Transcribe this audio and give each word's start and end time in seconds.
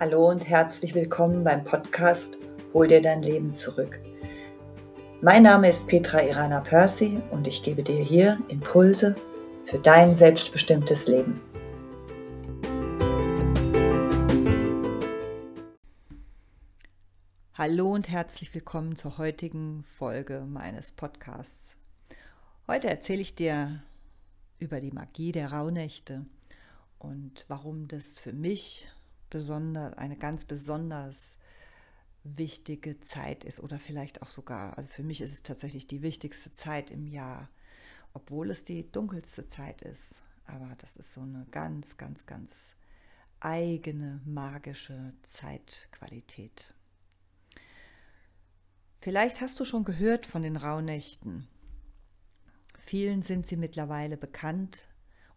Hallo 0.00 0.28
und 0.28 0.48
herzlich 0.48 0.92
willkommen 0.96 1.44
beim 1.44 1.62
Podcast 1.62 2.36
Hol 2.72 2.88
dir 2.88 3.00
dein 3.00 3.22
Leben 3.22 3.54
zurück. 3.54 4.00
Mein 5.22 5.44
Name 5.44 5.68
ist 5.68 5.86
Petra 5.86 6.20
Irana 6.20 6.60
Percy 6.62 7.22
und 7.30 7.46
ich 7.46 7.62
gebe 7.62 7.84
dir 7.84 8.02
hier 8.02 8.40
Impulse 8.48 9.14
für 9.62 9.78
dein 9.78 10.12
selbstbestimmtes 10.12 11.06
Leben. 11.06 11.40
Hallo 17.54 17.92
und 17.92 18.08
herzlich 18.08 18.52
willkommen 18.52 18.96
zur 18.96 19.16
heutigen 19.16 19.84
Folge 19.84 20.40
meines 20.40 20.90
Podcasts. 20.90 21.76
Heute 22.66 22.88
erzähle 22.88 23.20
ich 23.20 23.36
dir 23.36 23.80
über 24.58 24.80
die 24.80 24.90
Magie 24.90 25.30
der 25.30 25.52
Rauhnächte 25.52 26.26
und 26.98 27.44
warum 27.46 27.86
das 27.86 28.18
für 28.18 28.32
mich 28.32 28.90
besonders, 29.34 29.98
eine 29.98 30.16
ganz 30.16 30.44
besonders 30.44 31.36
wichtige 32.22 33.00
Zeit 33.00 33.42
ist 33.42 33.58
oder 33.58 33.80
vielleicht 33.80 34.22
auch 34.22 34.30
sogar, 34.30 34.78
also 34.78 34.88
für 34.88 35.02
mich 35.02 35.20
ist 35.20 35.32
es 35.32 35.42
tatsächlich 35.42 35.88
die 35.88 36.02
wichtigste 36.02 36.52
Zeit 36.52 36.92
im 36.92 37.08
Jahr, 37.08 37.48
obwohl 38.12 38.50
es 38.50 38.62
die 38.62 38.90
dunkelste 38.92 39.48
Zeit 39.48 39.82
ist. 39.82 40.22
Aber 40.46 40.76
das 40.78 40.96
ist 40.96 41.12
so 41.12 41.22
eine 41.22 41.46
ganz, 41.50 41.96
ganz, 41.96 42.26
ganz 42.26 42.76
eigene 43.40 44.20
magische 44.24 45.12
Zeitqualität. 45.24 46.72
Vielleicht 49.00 49.40
hast 49.40 49.58
du 49.58 49.64
schon 49.64 49.84
gehört 49.84 50.26
von 50.26 50.42
den 50.42 50.56
Rauhnächten. 50.56 51.48
Vielen 52.86 53.22
sind 53.22 53.48
sie 53.48 53.56
mittlerweile 53.56 54.16
bekannt 54.16 54.86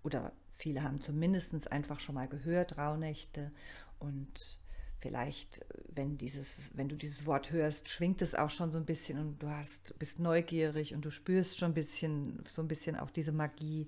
oder 0.04 0.34
viele 0.58 0.84
haben 0.84 1.02
zumindest 1.02 1.72
einfach 1.72 2.00
schon 2.00 2.16
mal 2.16 2.28
gehört, 2.28 2.78
Rauhnächte. 2.78 3.52
Und 4.00 4.60
vielleicht, 5.00 5.66
wenn, 5.90 6.18
dieses, 6.18 6.72
wenn 6.74 6.90
du 6.90 6.96
dieses 6.96 7.26
Wort 7.26 7.52
hörst, 7.52 7.90
schwingt 7.90 8.22
es 8.22 8.36
auch 8.36 8.50
schon 8.50 8.72
so 8.72 8.78
ein 8.78 8.86
bisschen 8.86 9.20
und 9.20 9.42
du 9.42 9.50
hast, 9.50 9.98
bist 10.00 10.20
neugierig 10.20 10.94
und 10.94 11.06
du 11.06 11.10
spürst 11.10 11.60
schon 11.60 11.72
ein 11.72 11.76
bisschen, 11.76 12.44
so 12.48 12.62
ein 12.62 12.68
bisschen 12.68 12.96
auch 12.96 13.12
diese 13.12 13.32
Magie, 13.32 13.88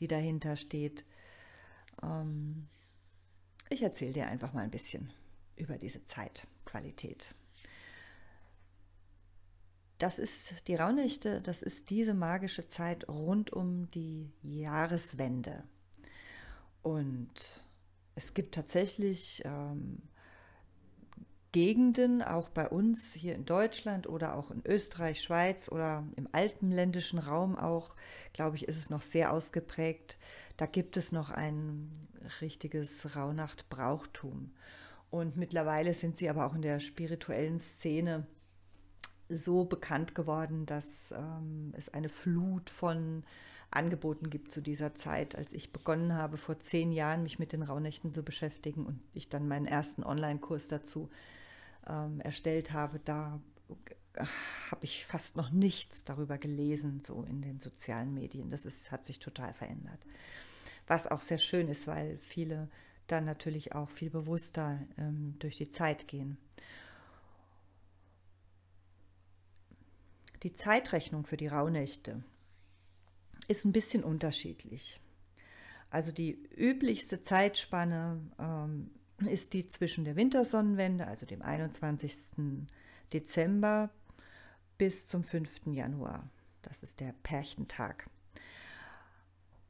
die 0.00 0.08
dahinter 0.08 0.56
steht. 0.56 1.04
Ähm, 2.02 2.68
ich 3.68 3.82
erzähle 3.82 4.12
dir 4.12 4.26
einfach 4.26 4.52
mal 4.52 4.64
ein 4.64 4.70
bisschen 4.70 5.12
über 5.56 5.78
diese 5.78 6.04
Zeitqualität. 6.04 7.34
Das 9.98 10.18
ist 10.18 10.66
die 10.66 10.74
Rauhnächte, 10.74 11.42
das 11.42 11.62
ist 11.62 11.90
diese 11.90 12.14
magische 12.14 12.66
Zeit 12.66 13.06
rund 13.06 13.52
um 13.52 13.90
die 13.90 14.32
Jahreswende. 14.42 15.62
Und 16.82 17.62
es 18.14 18.34
gibt 18.34 18.54
tatsächlich 18.54 19.42
ähm, 19.44 20.02
Gegenden, 21.52 22.22
auch 22.22 22.48
bei 22.48 22.68
uns 22.68 23.12
hier 23.12 23.34
in 23.34 23.44
Deutschland 23.44 24.08
oder 24.08 24.36
auch 24.36 24.50
in 24.50 24.62
Österreich, 24.64 25.22
Schweiz 25.22 25.68
oder 25.70 26.04
im 26.16 26.28
alpenländischen 26.30 27.18
Raum 27.18 27.56
auch, 27.56 27.96
glaube 28.32 28.56
ich, 28.56 28.68
ist 28.68 28.76
es 28.76 28.90
noch 28.90 29.02
sehr 29.02 29.32
ausgeprägt. 29.32 30.16
Da 30.56 30.66
gibt 30.66 30.96
es 30.96 31.10
noch 31.10 31.30
ein 31.30 31.90
richtiges 32.40 33.16
Rauhnacht-Brauchtum. 33.16 34.52
Und 35.10 35.36
mittlerweile 35.36 35.92
sind 35.92 36.18
sie 36.18 36.30
aber 36.30 36.46
auch 36.46 36.54
in 36.54 36.62
der 36.62 36.78
spirituellen 36.78 37.58
Szene 37.58 38.26
so 39.28 39.64
bekannt 39.64 40.14
geworden, 40.14 40.66
dass 40.66 41.12
ähm, 41.12 41.72
es 41.76 41.88
eine 41.88 42.08
Flut 42.08 42.70
von 42.70 43.24
Angeboten 43.70 44.30
gibt 44.30 44.50
zu 44.50 44.60
dieser 44.60 44.94
Zeit. 44.94 45.36
Als 45.36 45.52
ich 45.52 45.72
begonnen 45.72 46.14
habe, 46.14 46.36
vor 46.36 46.58
zehn 46.58 46.92
Jahren 46.92 47.22
mich 47.22 47.38
mit 47.38 47.52
den 47.52 47.62
Rauhnächten 47.62 48.12
zu 48.12 48.22
beschäftigen 48.22 48.84
und 48.84 49.00
ich 49.14 49.28
dann 49.28 49.46
meinen 49.46 49.66
ersten 49.66 50.02
Online-Kurs 50.02 50.68
dazu 50.68 51.08
ähm, 51.86 52.20
erstellt 52.20 52.72
habe, 52.72 53.00
da 53.04 53.40
äh, 54.14 54.24
habe 54.70 54.84
ich 54.84 55.06
fast 55.06 55.36
noch 55.36 55.50
nichts 55.50 56.04
darüber 56.04 56.38
gelesen, 56.38 57.00
so 57.06 57.22
in 57.22 57.42
den 57.42 57.60
sozialen 57.60 58.12
Medien. 58.12 58.50
Das 58.50 58.66
ist, 58.66 58.90
hat 58.90 59.04
sich 59.04 59.20
total 59.20 59.54
verändert. 59.54 60.00
Was 60.86 61.06
auch 61.06 61.22
sehr 61.22 61.38
schön 61.38 61.68
ist, 61.68 61.86
weil 61.86 62.18
viele 62.18 62.68
dann 63.06 63.24
natürlich 63.24 63.74
auch 63.74 63.88
viel 63.88 64.10
bewusster 64.10 64.80
ähm, 64.98 65.36
durch 65.38 65.56
die 65.56 65.68
Zeit 65.68 66.08
gehen. 66.08 66.38
Die 70.42 70.54
Zeitrechnung 70.54 71.24
für 71.24 71.36
die 71.36 71.48
Rauhnächte 71.48 72.22
ist 73.50 73.64
ein 73.64 73.72
bisschen 73.72 74.04
unterschiedlich. 74.04 75.00
Also 75.90 76.12
die 76.12 76.40
üblichste 76.56 77.20
Zeitspanne 77.20 78.20
ähm, 78.38 78.90
ist 79.28 79.54
die 79.54 79.66
zwischen 79.66 80.04
der 80.04 80.14
Wintersonnenwende, 80.14 81.06
also 81.06 81.26
dem 81.26 81.42
21. 81.42 82.14
Dezember, 83.12 83.90
bis 84.78 85.08
zum 85.08 85.24
5. 85.24 85.66
Januar. 85.66 86.30
Das 86.62 86.84
ist 86.84 87.00
der 87.00 87.12
Pärchentag. 87.24 88.08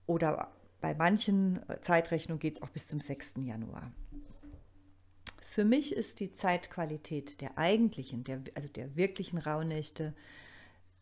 Oder 0.06 0.52
bei 0.82 0.94
manchen 0.94 1.60
Zeitrechnungen 1.80 2.38
geht 2.38 2.56
es 2.56 2.62
auch 2.62 2.68
bis 2.68 2.86
zum 2.86 3.00
6. 3.00 3.34
Januar. 3.38 3.90
Für 5.46 5.64
mich 5.64 5.94
ist 5.96 6.20
die 6.20 6.32
Zeitqualität 6.32 7.40
der 7.40 7.56
eigentlichen, 7.56 8.24
der, 8.24 8.42
also 8.54 8.68
der 8.68 8.94
wirklichen 8.94 9.38
Rauhnächte, 9.38 10.14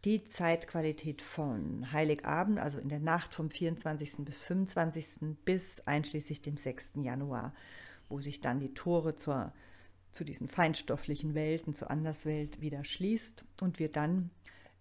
die 0.04 0.24
Zeitqualität 0.24 1.22
von 1.22 1.92
Heiligabend, 1.92 2.58
also 2.58 2.78
in 2.78 2.88
der 2.88 3.00
Nacht 3.00 3.34
vom 3.34 3.50
24. 3.50 4.24
bis 4.24 4.36
25. 4.38 5.36
bis 5.44 5.80
einschließlich 5.80 6.40
dem 6.40 6.56
6. 6.56 6.92
Januar, 7.02 7.52
wo 8.08 8.20
sich 8.20 8.40
dann 8.40 8.60
die 8.60 8.74
Tore 8.74 9.16
zur, 9.16 9.52
zu 10.12 10.24
diesen 10.24 10.48
feinstofflichen 10.48 11.34
Welten, 11.34 11.74
zur 11.74 11.90
Anderswelt 11.90 12.60
wieder 12.60 12.84
schließt 12.84 13.44
und 13.60 13.78
wir 13.78 13.90
dann 13.90 14.30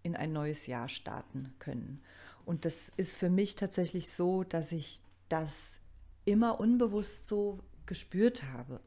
in 0.04 0.16
ein 0.16 0.32
neues 0.32 0.68
Jahr 0.68 0.88
starten 0.88 1.54
können. 1.60 2.02
Und 2.46 2.64
das 2.64 2.92
ist 2.96 3.18
für 3.18 3.30
mich 3.30 3.56
tatsächlich 3.56 4.12
so, 4.12 4.44
dass 4.44 4.72
ich 4.72 5.02
das 5.30 5.82
immer 6.26 6.60
unbewusst 6.60 7.28
so 7.28 7.60
gespürt 7.86 8.44
habe. 8.44 8.80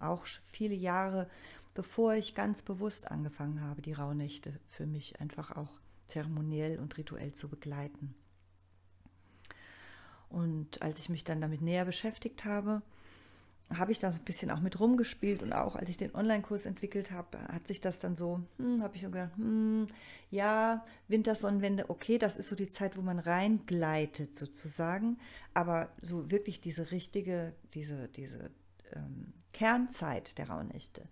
Auch 0.00 0.26
viele 0.52 0.74
Jahre 0.74 1.28
bevor 1.78 2.14
ich 2.14 2.34
ganz 2.34 2.62
bewusst 2.62 3.08
angefangen 3.08 3.60
habe, 3.60 3.82
die 3.82 3.92
Rauhnächte 3.92 4.52
für 4.68 4.84
mich 4.84 5.20
einfach 5.20 5.56
auch 5.56 5.70
zeremoniell 6.08 6.80
und 6.80 6.98
rituell 6.98 7.34
zu 7.34 7.48
begleiten. 7.48 8.16
Und 10.28 10.82
als 10.82 10.98
ich 10.98 11.08
mich 11.08 11.22
dann 11.22 11.40
damit 11.40 11.62
näher 11.62 11.84
beschäftigt 11.84 12.44
habe, 12.44 12.82
habe 13.72 13.92
ich 13.92 14.00
da 14.00 14.10
so 14.10 14.18
ein 14.18 14.24
bisschen 14.24 14.50
auch 14.50 14.58
mit 14.58 14.80
rumgespielt 14.80 15.40
und 15.40 15.52
auch 15.52 15.76
als 15.76 15.88
ich 15.88 15.96
den 15.96 16.16
Online-Kurs 16.16 16.66
entwickelt 16.66 17.12
habe, 17.12 17.38
hat 17.46 17.68
sich 17.68 17.80
das 17.80 18.00
dann 18.00 18.16
so, 18.16 18.40
hm, 18.56 18.82
habe 18.82 18.96
ich 18.96 19.02
so 19.02 19.10
gedacht, 19.10 19.36
hm, 19.36 19.86
ja, 20.32 20.84
Wintersonnenwende, 21.06 21.90
okay, 21.90 22.18
das 22.18 22.36
ist 22.36 22.48
so 22.48 22.56
die 22.56 22.70
Zeit, 22.70 22.96
wo 22.96 23.02
man 23.02 23.20
reingleitet 23.20 24.36
sozusagen, 24.36 25.16
aber 25.54 25.90
so 26.02 26.28
wirklich 26.28 26.60
diese 26.60 26.90
richtige, 26.90 27.54
diese, 27.72 28.08
diese 28.08 28.50
ähm, 28.94 29.32
Kernzeit 29.52 30.38
der 30.38 30.50
Rauhnächte, 30.50 31.06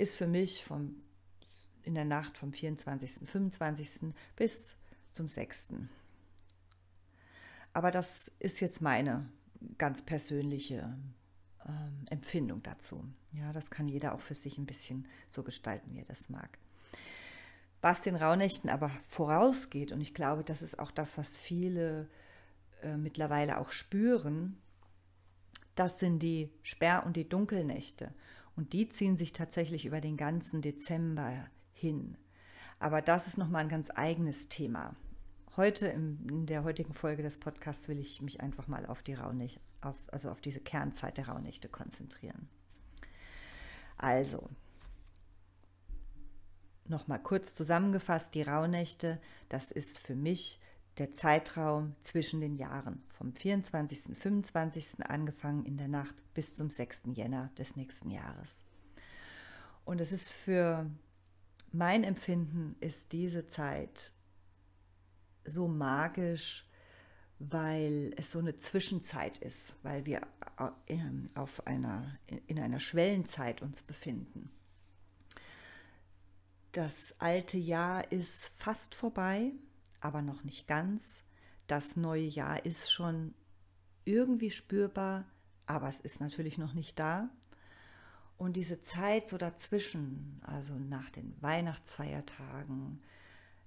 ist 0.00 0.16
für 0.16 0.26
mich 0.26 0.64
vom, 0.64 0.96
in 1.82 1.94
der 1.94 2.04
Nacht 2.04 2.38
vom 2.38 2.52
24., 2.52 3.28
25. 3.28 4.14
bis 4.36 4.74
zum 5.12 5.28
6. 5.28 5.68
Aber 7.72 7.90
das 7.90 8.32
ist 8.38 8.60
jetzt 8.60 8.80
meine 8.80 9.28
ganz 9.78 10.02
persönliche 10.02 10.96
ähm, 11.66 12.06
Empfindung 12.08 12.62
dazu. 12.62 13.04
Ja, 13.32 13.52
das 13.52 13.70
kann 13.70 13.88
jeder 13.88 14.14
auch 14.14 14.20
für 14.20 14.34
sich 14.34 14.58
ein 14.58 14.66
bisschen 14.66 15.06
so 15.28 15.42
gestalten, 15.42 15.92
wie 15.92 15.98
er 16.00 16.06
das 16.06 16.28
mag. 16.28 16.58
Was 17.80 18.02
den 18.02 18.16
Rauhnächten 18.16 18.68
aber 18.68 18.90
vorausgeht, 19.08 19.92
und 19.92 20.00
ich 20.00 20.14
glaube, 20.14 20.44
das 20.44 20.62
ist 20.62 20.78
auch 20.78 20.90
das, 20.90 21.16
was 21.16 21.36
viele 21.36 22.08
äh, 22.82 22.96
mittlerweile 22.96 23.58
auch 23.58 23.70
spüren, 23.70 24.60
das 25.76 25.98
sind 25.98 26.18
die 26.18 26.50
Sperr- 26.62 27.06
und 27.06 27.16
die 27.16 27.28
Dunkelnächte. 27.28 28.12
Und 28.56 28.72
die 28.72 28.88
ziehen 28.88 29.16
sich 29.16 29.32
tatsächlich 29.32 29.86
über 29.86 30.00
den 30.00 30.16
ganzen 30.16 30.62
Dezember 30.62 31.46
hin. 31.72 32.16
Aber 32.78 33.02
das 33.02 33.26
ist 33.26 33.38
nochmal 33.38 33.62
ein 33.62 33.68
ganz 33.68 33.90
eigenes 33.94 34.48
Thema. 34.48 34.96
Heute, 35.56 35.86
in 35.86 36.46
der 36.46 36.64
heutigen 36.64 36.94
Folge 36.94 37.22
des 37.22 37.38
Podcasts, 37.38 37.88
will 37.88 37.98
ich 37.98 38.22
mich 38.22 38.40
einfach 38.40 38.68
mal 38.68 38.86
auf 38.86 39.02
die 39.02 39.14
Rauhnächte, 39.14 39.60
auf, 39.80 39.96
also 40.12 40.30
auf 40.30 40.40
diese 40.40 40.60
Kernzeit 40.60 41.18
der 41.18 41.28
Rauhnächte 41.28 41.68
konzentrieren. 41.68 42.48
Also, 43.96 44.48
nochmal 46.86 47.22
kurz 47.22 47.54
zusammengefasst, 47.54 48.34
die 48.34 48.42
Rauhnächte, 48.42 49.20
das 49.48 49.72
ist 49.72 49.98
für 49.98 50.14
mich 50.14 50.60
der 50.98 51.12
Zeitraum 51.12 51.94
zwischen 52.00 52.40
den 52.40 52.56
Jahren, 52.56 53.02
vom 53.10 53.32
24. 53.32 54.06
und 54.06 54.18
25. 54.18 55.06
angefangen 55.06 55.64
in 55.64 55.76
der 55.76 55.88
Nacht 55.88 56.14
bis 56.34 56.54
zum 56.54 56.70
6. 56.70 57.02
Jänner 57.12 57.50
des 57.58 57.76
nächsten 57.76 58.10
Jahres. 58.10 58.64
Und 59.84 60.00
es 60.00 60.12
ist 60.12 60.30
für 60.30 60.90
mein 61.72 62.04
Empfinden 62.04 62.76
ist 62.80 63.12
diese 63.12 63.46
Zeit 63.46 64.12
so 65.44 65.68
magisch, 65.68 66.66
weil 67.38 68.12
es 68.16 68.32
so 68.32 68.38
eine 68.38 68.58
Zwischenzeit 68.58 69.38
ist, 69.38 69.74
weil 69.82 70.04
wir 70.04 70.20
ähm, 70.88 71.30
auf 71.34 71.66
einer, 71.66 72.18
in 72.46 72.58
einer 72.58 72.80
Schwellenzeit 72.80 73.62
uns 73.62 73.82
befinden. 73.82 74.50
Das 76.72 77.14
alte 77.18 77.56
Jahr 77.56 78.12
ist 78.12 78.52
fast 78.56 78.94
vorbei, 78.94 79.52
aber 80.00 80.22
noch 80.22 80.44
nicht 80.44 80.66
ganz. 80.66 81.22
Das 81.66 81.96
neue 81.96 82.24
Jahr 82.24 82.64
ist 82.64 82.92
schon 82.92 83.34
irgendwie 84.04 84.50
spürbar, 84.50 85.24
aber 85.66 85.88
es 85.88 86.00
ist 86.00 86.20
natürlich 86.20 86.58
noch 86.58 86.74
nicht 86.74 86.98
da. 86.98 87.30
Und 88.38 88.54
diese 88.54 88.80
Zeit 88.80 89.28
so 89.28 89.36
dazwischen, 89.36 90.40
also 90.42 90.74
nach 90.74 91.10
den 91.10 91.34
Weihnachtsfeiertagen, 91.42 93.00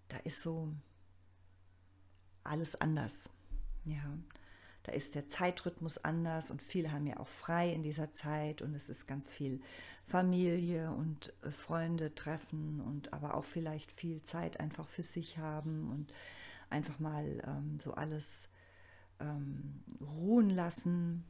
da 0.07 0.17
ist 0.17 0.41
so 0.41 0.73
alles 2.43 2.75
anders. 2.81 3.29
Ja, 3.85 4.03
da 4.83 4.91
ist 4.91 5.15
der 5.15 5.27
Zeitrhythmus 5.27 5.97
anders 5.97 6.51
und 6.51 6.61
viele 6.61 6.91
haben 6.91 7.07
ja 7.07 7.17
auch 7.17 7.27
frei 7.27 7.71
in 7.71 7.83
dieser 7.83 8.11
Zeit 8.11 8.61
und 8.61 8.75
es 8.75 8.89
ist 8.89 9.07
ganz 9.07 9.29
viel 9.29 9.61
Familie 10.05 10.91
und 10.91 11.33
äh, 11.41 11.51
Freunde 11.51 12.13
treffen 12.13 12.81
und 12.81 13.13
aber 13.13 13.35
auch 13.35 13.45
vielleicht 13.45 13.91
viel 13.91 14.21
Zeit 14.23 14.59
einfach 14.59 14.87
für 14.89 15.01
sich 15.01 15.37
haben 15.37 15.89
und 15.89 16.13
einfach 16.69 16.99
mal 16.99 17.41
ähm, 17.47 17.79
so 17.79 17.93
alles 17.93 18.49
ähm, 19.19 19.83
ruhen 20.01 20.49
lassen. 20.49 21.23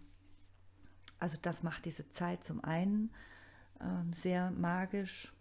Also 1.20 1.38
das 1.42 1.62
macht 1.62 1.86
diese 1.86 2.10
Zeit 2.10 2.44
zum 2.44 2.64
einen 2.64 3.12
ähm, 3.80 4.12
sehr 4.14 4.50
magisch 4.50 5.32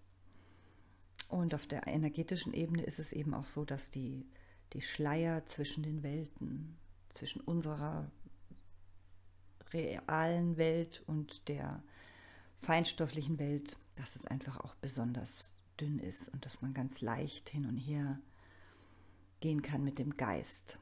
und 1.28 1.54
auf 1.54 1.66
der 1.66 1.86
energetischen 1.86 2.52
Ebene 2.52 2.82
ist 2.82 2.98
es 2.98 3.12
eben 3.12 3.32
auch 3.32 3.46
so, 3.46 3.64
dass 3.64 3.90
die, 3.90 4.26
die 4.74 4.82
Schleier 4.82 5.46
zwischen 5.46 5.82
den 5.82 6.02
Welten 6.02 6.76
zwischen 7.12 7.40
unserer 7.40 8.10
realen 9.72 10.56
Welt 10.56 11.02
und 11.06 11.48
der 11.48 11.82
feinstofflichen 12.60 13.38
Welt, 13.38 13.76
dass 13.96 14.16
es 14.16 14.26
einfach 14.26 14.60
auch 14.60 14.74
besonders 14.76 15.52
dünn 15.80 15.98
ist 15.98 16.28
und 16.28 16.46
dass 16.46 16.62
man 16.62 16.74
ganz 16.74 17.00
leicht 17.00 17.48
hin 17.48 17.66
und 17.66 17.76
her 17.76 18.18
gehen 19.40 19.62
kann 19.62 19.82
mit 19.82 19.98
dem 19.98 20.16
Geist. 20.16 20.78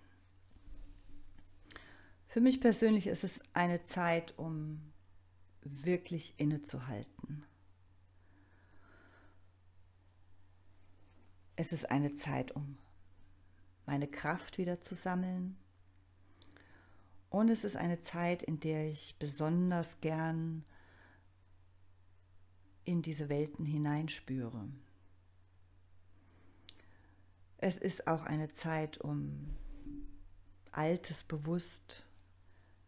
Für 2.29 2.41
mich 2.41 2.61
persönlich 2.61 3.07
ist 3.07 3.25
es 3.25 3.41
eine 3.55 3.83
Zeit, 3.83 4.39
um 4.39 4.93
wirklich 5.63 6.35
innezuhalten. 6.37 7.45
Es 11.57 11.73
ist 11.73 11.91
eine 11.91 12.15
Zeit, 12.15 12.53
um 12.53 12.79
meine 13.85 14.07
Kraft 14.07 14.59
wieder 14.59 14.81
zu 14.81 14.95
sammeln, 14.95 15.57
und 17.31 17.49
es 17.49 17.65
ist 17.65 17.77
eine 17.77 18.01
Zeit, 18.01 18.43
in 18.43 18.59
der 18.61 18.91
ich 18.91 19.17
besonders 19.19 20.01
gern 20.01 20.65
in 22.85 23.03
diese 23.03 23.29
Welten 23.29 23.65
hineinspüre. 23.65 24.69
Es 27.59 27.79
ist 27.79 28.09
auch 28.09 28.25
eine 28.25 28.49
Zeit, 28.53 28.99
um 28.99 29.55
Altes 30.73 31.25
bewusst 31.25 32.05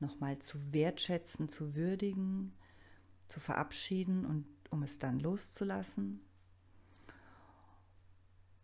nochmal 0.00 0.38
zu 0.40 0.72
wertschätzen, 0.72 1.48
zu 1.48 1.76
würdigen, 1.76 2.52
zu 3.28 3.38
verabschieden 3.38 4.26
und 4.26 4.46
um 4.70 4.82
es 4.82 4.98
dann 4.98 5.20
loszulassen. 5.20 6.20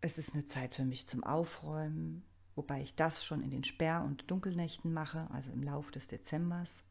Es 0.01 0.17
ist 0.17 0.33
eine 0.33 0.45
Zeit 0.45 0.75
für 0.75 0.85
mich 0.85 1.07
zum 1.07 1.23
Aufräumen, 1.23 2.23
wobei 2.59 2.81
ich 2.81 2.93
das 2.93 3.23
schon 3.23 3.41
in 3.41 3.51
den 3.51 3.63
Sperr- 3.63 4.03
und 4.03 4.29
Dunkelnächten 4.29 4.91
mache, 4.91 5.29
also 5.31 5.49
im 5.49 5.63
Lauf 5.63 5.91
des 5.91 6.07
Dezembers, 6.07 6.83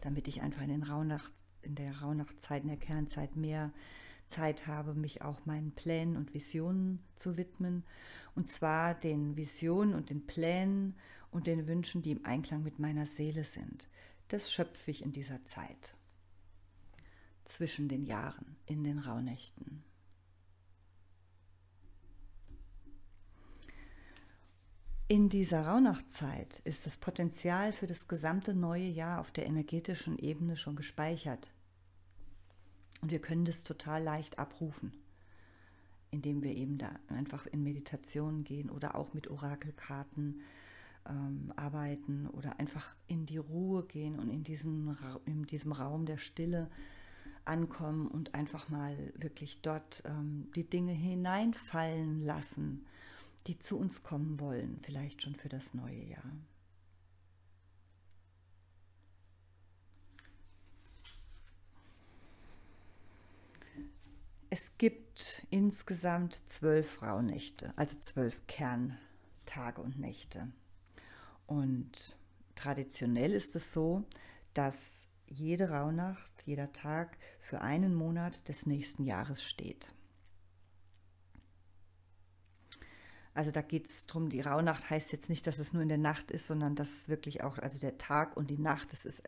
damit 0.00 0.28
ich 0.28 0.42
einfach 0.42 0.62
in, 0.62 0.68
den 0.68 0.84
Rauhnacht, 0.84 1.32
in 1.62 1.74
der 1.74 2.00
Rauhnachtzeit, 2.00 2.62
in 2.62 2.68
der 2.68 2.76
Kernzeit 2.76 3.34
mehr 3.34 3.72
Zeit 4.28 4.68
habe, 4.68 4.94
mich 4.94 5.22
auch 5.22 5.44
meinen 5.44 5.72
Plänen 5.72 6.16
und 6.16 6.34
Visionen 6.34 7.00
zu 7.16 7.36
widmen. 7.36 7.82
Und 8.36 8.48
zwar 8.48 8.94
den 8.94 9.36
Visionen 9.36 9.92
und 9.92 10.08
den 10.08 10.24
Plänen 10.24 10.94
und 11.32 11.48
den 11.48 11.66
Wünschen, 11.66 12.02
die 12.02 12.12
im 12.12 12.24
Einklang 12.24 12.62
mit 12.62 12.78
meiner 12.78 13.06
Seele 13.06 13.42
sind. 13.42 13.88
Das 14.28 14.52
schöpfe 14.52 14.92
ich 14.92 15.02
in 15.02 15.12
dieser 15.12 15.44
Zeit 15.44 15.96
zwischen 17.44 17.88
den 17.88 18.04
Jahren, 18.04 18.54
in 18.66 18.84
den 18.84 19.00
Rauhnächten. 19.00 19.82
In 25.06 25.28
dieser 25.28 25.66
Rauhnachtzeit 25.66 26.62
ist 26.64 26.86
das 26.86 26.96
Potenzial 26.96 27.74
für 27.74 27.86
das 27.86 28.08
gesamte 28.08 28.54
neue 28.54 28.86
Jahr 28.88 29.20
auf 29.20 29.30
der 29.32 29.44
energetischen 29.44 30.18
Ebene 30.18 30.56
schon 30.56 30.76
gespeichert. 30.76 31.52
Und 33.02 33.10
wir 33.10 33.18
können 33.18 33.44
das 33.44 33.64
total 33.64 34.02
leicht 34.02 34.38
abrufen, 34.38 34.94
indem 36.10 36.42
wir 36.42 36.56
eben 36.56 36.78
da 36.78 36.90
einfach 37.08 37.46
in 37.46 37.62
Meditation 37.62 38.44
gehen 38.44 38.70
oder 38.70 38.94
auch 38.94 39.12
mit 39.12 39.28
Orakelkarten 39.28 40.40
ähm, 41.06 41.52
arbeiten 41.54 42.26
oder 42.28 42.58
einfach 42.58 42.96
in 43.06 43.26
die 43.26 43.36
Ruhe 43.36 43.84
gehen 43.84 44.18
und 44.18 44.30
in, 44.30 44.42
diesen, 44.42 44.96
in 45.26 45.42
diesem 45.42 45.72
Raum 45.72 46.06
der 46.06 46.16
Stille 46.16 46.70
ankommen 47.44 48.08
und 48.08 48.34
einfach 48.34 48.70
mal 48.70 49.12
wirklich 49.16 49.60
dort 49.60 50.02
ähm, 50.06 50.50
die 50.56 50.64
Dinge 50.64 50.92
hineinfallen 50.92 52.24
lassen 52.24 52.86
die 53.46 53.58
zu 53.58 53.78
uns 53.78 54.02
kommen 54.02 54.40
wollen, 54.40 54.80
vielleicht 54.82 55.22
schon 55.22 55.34
für 55.34 55.48
das 55.48 55.74
neue 55.74 56.02
Jahr. 56.02 56.32
Es 64.56 64.78
gibt 64.78 65.44
insgesamt 65.50 66.40
zwölf 66.48 67.02
Rauhnächte, 67.02 67.72
also 67.74 67.98
zwölf 67.98 68.46
Kerntage 68.46 69.82
und 69.82 69.98
Nächte. 69.98 70.46
Und 71.48 72.16
traditionell 72.54 73.32
ist 73.32 73.56
es 73.56 73.72
so, 73.72 74.04
dass 74.54 75.06
jede 75.26 75.70
Rauhnacht, 75.70 76.30
jeder 76.46 76.72
Tag 76.72 77.18
für 77.40 77.62
einen 77.62 77.96
Monat 77.96 78.48
des 78.48 78.66
nächsten 78.66 79.02
Jahres 79.02 79.42
steht. 79.42 79.92
Also 83.34 83.50
da 83.50 83.62
geht 83.62 83.88
es 83.88 84.06
darum, 84.06 84.30
die 84.30 84.40
Rauhnacht 84.40 84.88
heißt 84.88 85.10
jetzt 85.10 85.28
nicht, 85.28 85.46
dass 85.46 85.58
es 85.58 85.72
nur 85.72 85.82
in 85.82 85.88
der 85.88 85.98
Nacht 85.98 86.30
ist, 86.30 86.46
sondern 86.46 86.76
dass 86.76 87.08
wirklich 87.08 87.42
auch, 87.42 87.58
also 87.58 87.80
der 87.80 87.98
Tag 87.98 88.36
und 88.36 88.48
die 88.48 88.58
Nacht, 88.58 88.92
das 88.92 89.04
ist 89.04 89.22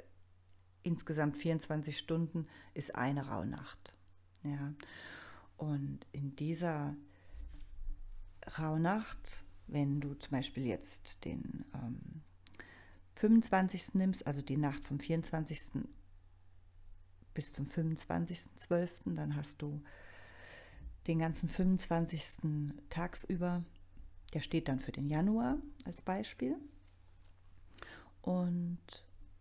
insgesamt 0.85 1.37
24 1.37 1.99
Stunden, 1.99 2.47
ist 2.73 2.95
eine 2.95 3.27
Rauhnacht. 3.27 3.93
Ja. 4.45 4.73
Und 5.57 6.07
in 6.13 6.37
dieser 6.37 6.95
Rauhnacht, 8.59 9.45
wenn 9.67 10.01
du 10.01 10.15
zum 10.15 10.31
Beispiel 10.31 10.67
jetzt 10.67 11.25
den 11.25 11.65
ähm, 11.75 12.23
25. 13.15 13.95
nimmst, 13.95 14.25
also 14.25 14.41
die 14.41 14.57
Nacht 14.57 14.85
vom 14.85 15.01
24. 15.01 15.83
bis 17.35 17.53
zum 17.53 17.67
25.12., 17.67 18.89
dann 19.17 19.35
hast 19.35 19.61
du 19.63 19.83
den 21.09 21.19
ganzen 21.19 21.49
25. 21.49 22.25
tagsüber 22.89 23.65
der 24.35 24.40
steht 24.40 24.68
dann 24.68 24.78
für 24.78 24.92
den 24.92 25.09
Januar 25.09 25.59
als 25.85 26.02
Beispiel. 26.02 26.56
Und 28.23 28.78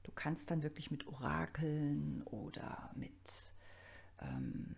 du 0.04 0.12
kannst 0.14 0.52
dann 0.52 0.64
wirklich 0.64 0.92
mit 0.92 1.08
Orakeln 1.08 2.22
oder 2.24 2.92
mit 2.96 3.54
ähm, 4.22 4.76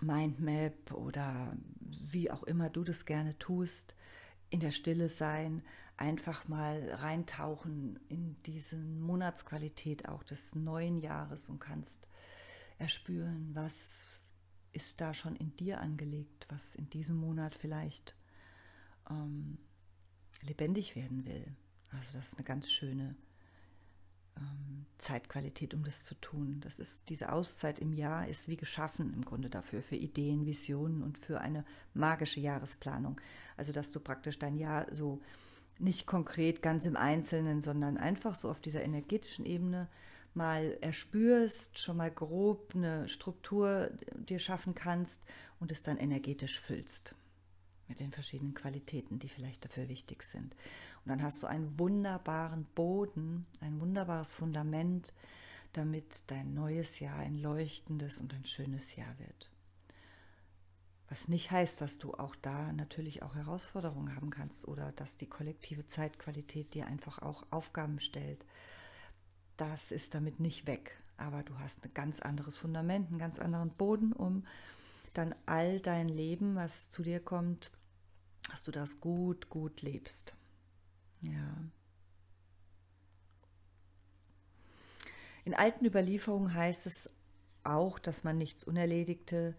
Mindmap 0.00 0.92
oder 0.92 1.56
wie 1.80 2.30
auch 2.30 2.44
immer 2.44 2.70
du 2.70 2.84
das 2.84 3.04
gerne 3.04 3.36
tust, 3.38 3.94
in 4.50 4.60
der 4.60 4.70
Stille 4.70 5.08
sein, 5.08 5.62
einfach 5.96 6.48
mal 6.48 6.90
reintauchen 6.92 7.98
in 8.08 8.36
diese 8.46 8.76
Monatsqualität 8.76 10.08
auch 10.08 10.22
des 10.22 10.54
neuen 10.54 10.98
Jahres 10.98 11.48
und 11.48 11.58
kannst 11.58 12.06
erspüren, 12.78 13.50
was 13.54 14.18
ist 14.72 15.00
da 15.00 15.14
schon 15.14 15.36
in 15.36 15.54
dir 15.56 15.80
angelegt, 15.80 16.46
was 16.48 16.74
in 16.74 16.90
diesem 16.90 17.16
Monat 17.16 17.54
vielleicht 17.54 18.14
ähm, 19.10 19.58
lebendig 20.42 20.96
werden 20.96 21.24
will. 21.26 21.46
Also 21.90 22.18
das 22.18 22.28
ist 22.28 22.34
eine 22.34 22.44
ganz 22.44 22.70
schöne 22.70 23.14
ähm, 24.36 24.86
Zeitqualität, 24.98 25.74
um 25.74 25.84
das 25.84 26.02
zu 26.02 26.14
tun. 26.16 26.60
Das 26.62 26.78
ist 26.78 27.08
diese 27.08 27.32
Auszeit 27.32 27.78
im 27.78 27.92
Jahr 27.92 28.28
ist 28.28 28.48
wie 28.48 28.56
geschaffen 28.56 29.12
im 29.14 29.24
Grunde 29.24 29.48
dafür 29.48 29.82
für 29.82 29.96
Ideen, 29.96 30.46
Visionen 30.46 31.02
und 31.02 31.18
für 31.18 31.40
eine 31.40 31.64
magische 31.92 32.40
Jahresplanung. 32.40 33.20
Also 33.56 33.72
dass 33.72 33.92
du 33.92 34.00
praktisch 34.00 34.38
dein 34.38 34.56
Jahr 34.56 34.86
so 34.92 35.20
nicht 35.78 36.06
konkret 36.06 36.62
ganz 36.62 36.84
im 36.84 36.96
Einzelnen, 36.96 37.62
sondern 37.62 37.96
einfach 37.96 38.34
so 38.34 38.48
auf 38.48 38.60
dieser 38.60 38.82
energetischen 38.82 39.44
Ebene 39.44 39.88
mal 40.32 40.76
erspürst, 40.80 41.78
schon 41.78 41.96
mal 41.96 42.10
grob 42.10 42.72
eine 42.74 43.08
Struktur 43.08 43.90
dir 44.14 44.38
schaffen 44.38 44.74
kannst 44.74 45.22
und 45.60 45.70
es 45.70 45.82
dann 45.82 45.96
energetisch 45.96 46.60
füllst 46.60 47.14
mit 47.88 48.00
den 48.00 48.12
verschiedenen 48.12 48.54
Qualitäten, 48.54 49.18
die 49.18 49.28
vielleicht 49.28 49.64
dafür 49.64 49.88
wichtig 49.88 50.22
sind. 50.22 50.54
Und 51.04 51.10
dann 51.10 51.22
hast 51.22 51.42
du 51.42 51.46
einen 51.46 51.78
wunderbaren 51.78 52.64
Boden, 52.74 53.46
ein 53.60 53.80
wunderbares 53.80 54.34
Fundament, 54.34 55.12
damit 55.72 56.24
dein 56.28 56.54
neues 56.54 57.00
Jahr 57.00 57.18
ein 57.18 57.34
leuchtendes 57.34 58.20
und 58.20 58.32
ein 58.32 58.44
schönes 58.44 58.96
Jahr 58.96 59.18
wird. 59.18 59.50
Was 61.08 61.28
nicht 61.28 61.50
heißt, 61.50 61.80
dass 61.80 61.98
du 61.98 62.14
auch 62.14 62.34
da 62.36 62.72
natürlich 62.72 63.22
auch 63.22 63.34
Herausforderungen 63.34 64.16
haben 64.16 64.30
kannst 64.30 64.66
oder 64.66 64.92
dass 64.92 65.16
die 65.16 65.28
kollektive 65.28 65.86
Zeitqualität 65.86 66.74
dir 66.74 66.86
einfach 66.86 67.20
auch 67.20 67.44
Aufgaben 67.50 68.00
stellt. 68.00 68.44
Das 69.56 69.92
ist 69.92 70.14
damit 70.14 70.40
nicht 70.40 70.66
weg, 70.66 70.98
aber 71.16 71.42
du 71.42 71.58
hast 71.58 71.84
ein 71.84 71.94
ganz 71.94 72.20
anderes 72.20 72.58
Fundament, 72.58 73.10
einen 73.10 73.18
ganz 73.18 73.38
anderen 73.38 73.70
Boden, 73.70 74.12
um 74.12 74.44
dann 75.14 75.34
all 75.46 75.80
dein 75.80 76.08
Leben, 76.08 76.54
was 76.54 76.90
zu 76.90 77.02
dir 77.02 77.20
kommt, 77.20 77.70
dass 78.50 78.62
du 78.62 78.70
das 78.70 79.00
gut, 79.00 79.48
gut 79.48 79.82
lebst. 79.82 80.36
Ja. 81.22 81.56
In 85.44 85.54
alten 85.54 85.84
Überlieferungen 85.84 86.54
heißt 86.54 86.86
es 86.86 87.10
auch, 87.64 87.98
dass 87.98 88.24
man 88.24 88.38
nichts 88.38 88.64
Unerledigte, 88.64 89.54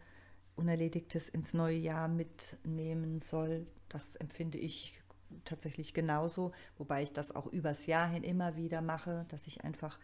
Unerledigtes 0.56 1.30
ins 1.30 1.54
neue 1.54 1.78
Jahr 1.78 2.08
mitnehmen 2.08 3.20
soll. 3.20 3.68
Das 3.90 4.16
empfinde 4.16 4.58
ich 4.58 5.02
tatsächlich 5.44 5.94
genauso, 5.94 6.54
wobei 6.78 7.04
ich 7.04 7.12
das 7.12 7.36
auch 7.36 7.48
übers 7.48 7.86
Jahr 7.88 8.08
hin 8.08 8.24
immer 8.24 8.56
wieder 8.56 8.82
mache, 8.82 9.26
dass 9.30 9.48
ich 9.48 9.64
einfach 9.64 10.00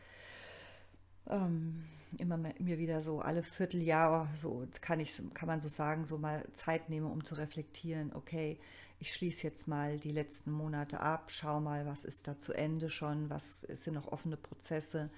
ähm, 1.28 1.84
immer 2.18 2.38
mir 2.38 2.78
wieder 2.78 3.02
so 3.02 3.22
alle 3.22 3.44
Vierteljahr, 3.44 4.30
so 4.36 4.68
kann 4.82 5.00
ich, 5.00 5.22
kann 5.34 5.48
man 5.48 5.62
so 5.62 5.70
sagen, 5.70 6.06
so 6.06 6.18
mal 6.18 6.46
Zeit 6.54 6.90
nehme, 6.90 7.08
um 7.08 7.24
zu 7.24 7.36
reflektieren, 7.36 8.14
okay, 8.14 8.60
ich 9.00 9.14
schließe 9.14 9.44
jetzt 9.48 9.68
mal 9.68 9.98
die 9.98 10.12
letzten 10.12 10.52
Monate 10.52 11.00
ab, 11.00 11.32
schau 11.32 11.60
mal, 11.60 11.86
was 11.86 12.06
ist 12.06 12.28
da 12.28 12.40
zu 12.40 12.54
Ende 12.54 12.90
schon, 12.90 13.30
was 13.30 13.62
sind 13.62 13.96
noch 13.96 14.12
offene 14.12 14.38
Prozesse, 14.38 15.10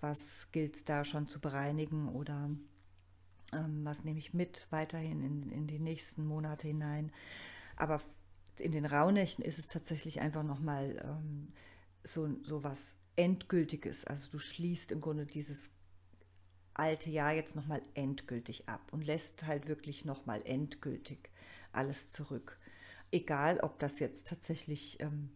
was 0.00 0.50
gilt 0.52 0.76
es 0.76 0.84
da 0.84 1.04
schon 1.04 1.28
zu 1.28 1.40
bereinigen 1.40 2.08
oder 2.08 2.48
ähm, 3.52 3.84
was 3.84 4.04
nehme 4.04 4.18
ich 4.18 4.32
mit 4.32 4.66
weiterhin 4.70 5.22
in, 5.22 5.52
in 5.52 5.66
die 5.66 5.78
nächsten 5.78 6.24
Monate 6.24 6.68
hinein. 6.68 7.12
Aber 7.76 8.00
in 8.58 8.72
den 8.72 8.86
Rauhnächten 8.86 9.44
ist 9.44 9.58
es 9.58 9.66
tatsächlich 9.66 10.20
einfach 10.20 10.42
nochmal 10.42 11.02
ähm, 11.04 11.48
so, 12.04 12.28
so 12.42 12.64
was 12.64 12.96
Endgültiges. 13.16 14.04
Also 14.04 14.30
du 14.30 14.38
schließt 14.38 14.92
im 14.92 15.00
Grunde 15.00 15.26
dieses 15.26 15.70
alte 16.74 17.10
Jahr 17.10 17.32
jetzt 17.32 17.56
nochmal 17.56 17.82
endgültig 17.94 18.68
ab 18.68 18.80
und 18.90 19.04
lässt 19.04 19.46
halt 19.46 19.66
wirklich 19.66 20.04
nochmal 20.04 20.42
endgültig 20.44 21.30
alles 21.72 22.10
zurück. 22.10 22.58
Egal, 23.10 23.60
ob 23.60 23.78
das 23.78 23.98
jetzt 23.98 24.28
tatsächlich 24.28 25.00
ähm, 25.00 25.30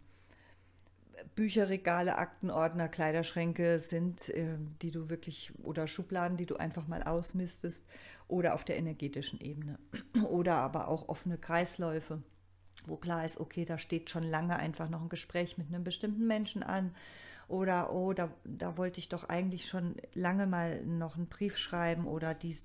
Bücherregale, 1.35 2.19
Aktenordner, 2.19 2.89
Kleiderschränke 2.89 3.81
sind, 3.81 4.29
äh, 4.31 4.57
die 4.83 4.91
du 4.91 5.09
wirklich 5.09 5.53
oder 5.63 5.87
Schubladen, 5.87 6.37
die 6.37 6.47
du 6.47 6.57
einfach 6.57 6.87
mal 6.87 7.03
ausmistest 7.03 7.85
oder 8.29 8.55
auf 8.55 8.65
der 8.65 8.77
energetischen 8.77 9.41
Ebene 9.41 9.79
oder 10.29 10.57
aber 10.57 10.89
auch 10.89 11.09
offene 11.09 11.39
Kreisläufe, 11.39 12.23
wo 12.87 12.97
klar 12.97 13.25
ist, 13.25 13.39
okay, 13.39 13.65
da 13.65 13.79
steht 13.79 14.11
schon 14.11 14.25
lange 14.25 14.57
einfach 14.57 14.89
noch 14.89 15.03
ein 15.03 15.09
Gespräch 15.09 15.59
mit 15.59 15.69
einem 15.69 15.85
bestimmten 15.85 16.27
Menschen 16.27 16.63
an 16.63 16.95
oder 17.51 17.93
oh, 17.93 18.13
da, 18.13 18.31
da 18.45 18.77
wollte 18.77 19.01
ich 19.01 19.09
doch 19.09 19.25
eigentlich 19.29 19.69
schon 19.69 19.97
lange 20.15 20.47
mal 20.47 20.85
noch 20.85 21.17
einen 21.17 21.27
Brief 21.27 21.59
schreiben 21.59 22.07
oder 22.07 22.33
dies, 22.33 22.65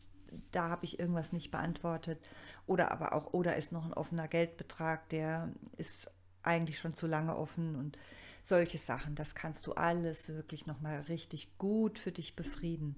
da 0.51 0.69
habe 0.69 0.85
ich 0.85 0.99
irgendwas 0.99 1.33
nicht 1.33 1.49
beantwortet 1.49 2.19
oder 2.67 2.91
aber 2.91 3.13
auch 3.13 3.33
oder 3.33 3.53
oh, 3.53 3.57
ist 3.57 3.71
noch 3.71 3.85
ein 3.85 3.93
offener 3.93 4.27
Geldbetrag, 4.27 5.09
der 5.09 5.49
ist 5.77 6.11
eigentlich 6.43 6.77
schon 6.77 6.93
zu 6.93 7.07
lange 7.07 7.35
offen 7.35 7.75
und 7.75 7.97
solche 8.43 8.77
Sachen, 8.77 9.15
das 9.15 9.33
kannst 9.33 9.65
du 9.65 9.73
alles 9.73 10.29
wirklich 10.29 10.67
noch 10.67 10.79
mal 10.81 10.99
richtig 11.01 11.57
gut 11.57 11.97
für 11.97 12.11
dich 12.11 12.35
befrieden. 12.35 12.95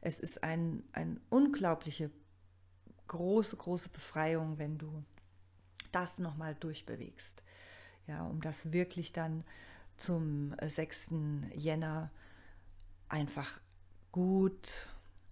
Es 0.00 0.18
ist 0.18 0.42
ein, 0.42 0.82
eine 0.92 1.20
unglaubliche 1.30 2.10
große 3.06 3.56
große 3.56 3.90
Befreiung, 3.90 4.58
wenn 4.58 4.78
du 4.78 5.04
das 5.92 6.18
noch 6.18 6.36
mal 6.36 6.56
durchbewegst. 6.56 7.44
Ja, 8.08 8.24
um 8.24 8.40
das 8.40 8.72
wirklich 8.72 9.12
dann 9.12 9.44
zum 10.02 10.54
6. 10.60 11.10
Jänner 11.54 12.10
einfach 13.08 13.60
gut 14.12 14.90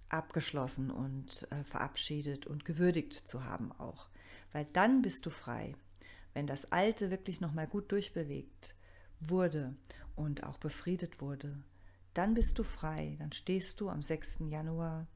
abgeschlossen 0.09 0.91
und 0.91 1.47
äh, 1.51 1.65
verabschiedet 1.65 2.47
und 2.47 2.65
gewürdigt 2.65 3.29
zu 3.29 3.45
haben 3.45 3.73
auch. 3.73 4.09
Weil 4.53 4.67
dann 4.73 5.03
bist 5.03 5.27
du 5.27 5.31
frei. 5.31 5.75
Wenn 6.35 6.47
das 6.47 6.73
Alte 6.73 7.11
wirklich 7.11 7.41
nochmal 7.41 7.67
gut 7.67 7.93
durchbewegt 7.93 8.75
wurde 9.21 9.75
und 10.17 10.45
auch 10.45 10.59
befriedet 10.59 11.21
wurde, 11.21 11.59
dann 12.15 12.35
bist 12.35 12.59
du 12.59 12.63
frei. 12.65 13.17
Dann 13.19 13.33
stehst 13.33 13.81
du 13.81 13.89
am 13.89 14.03
6. 14.03 14.39
Januar 14.49 15.07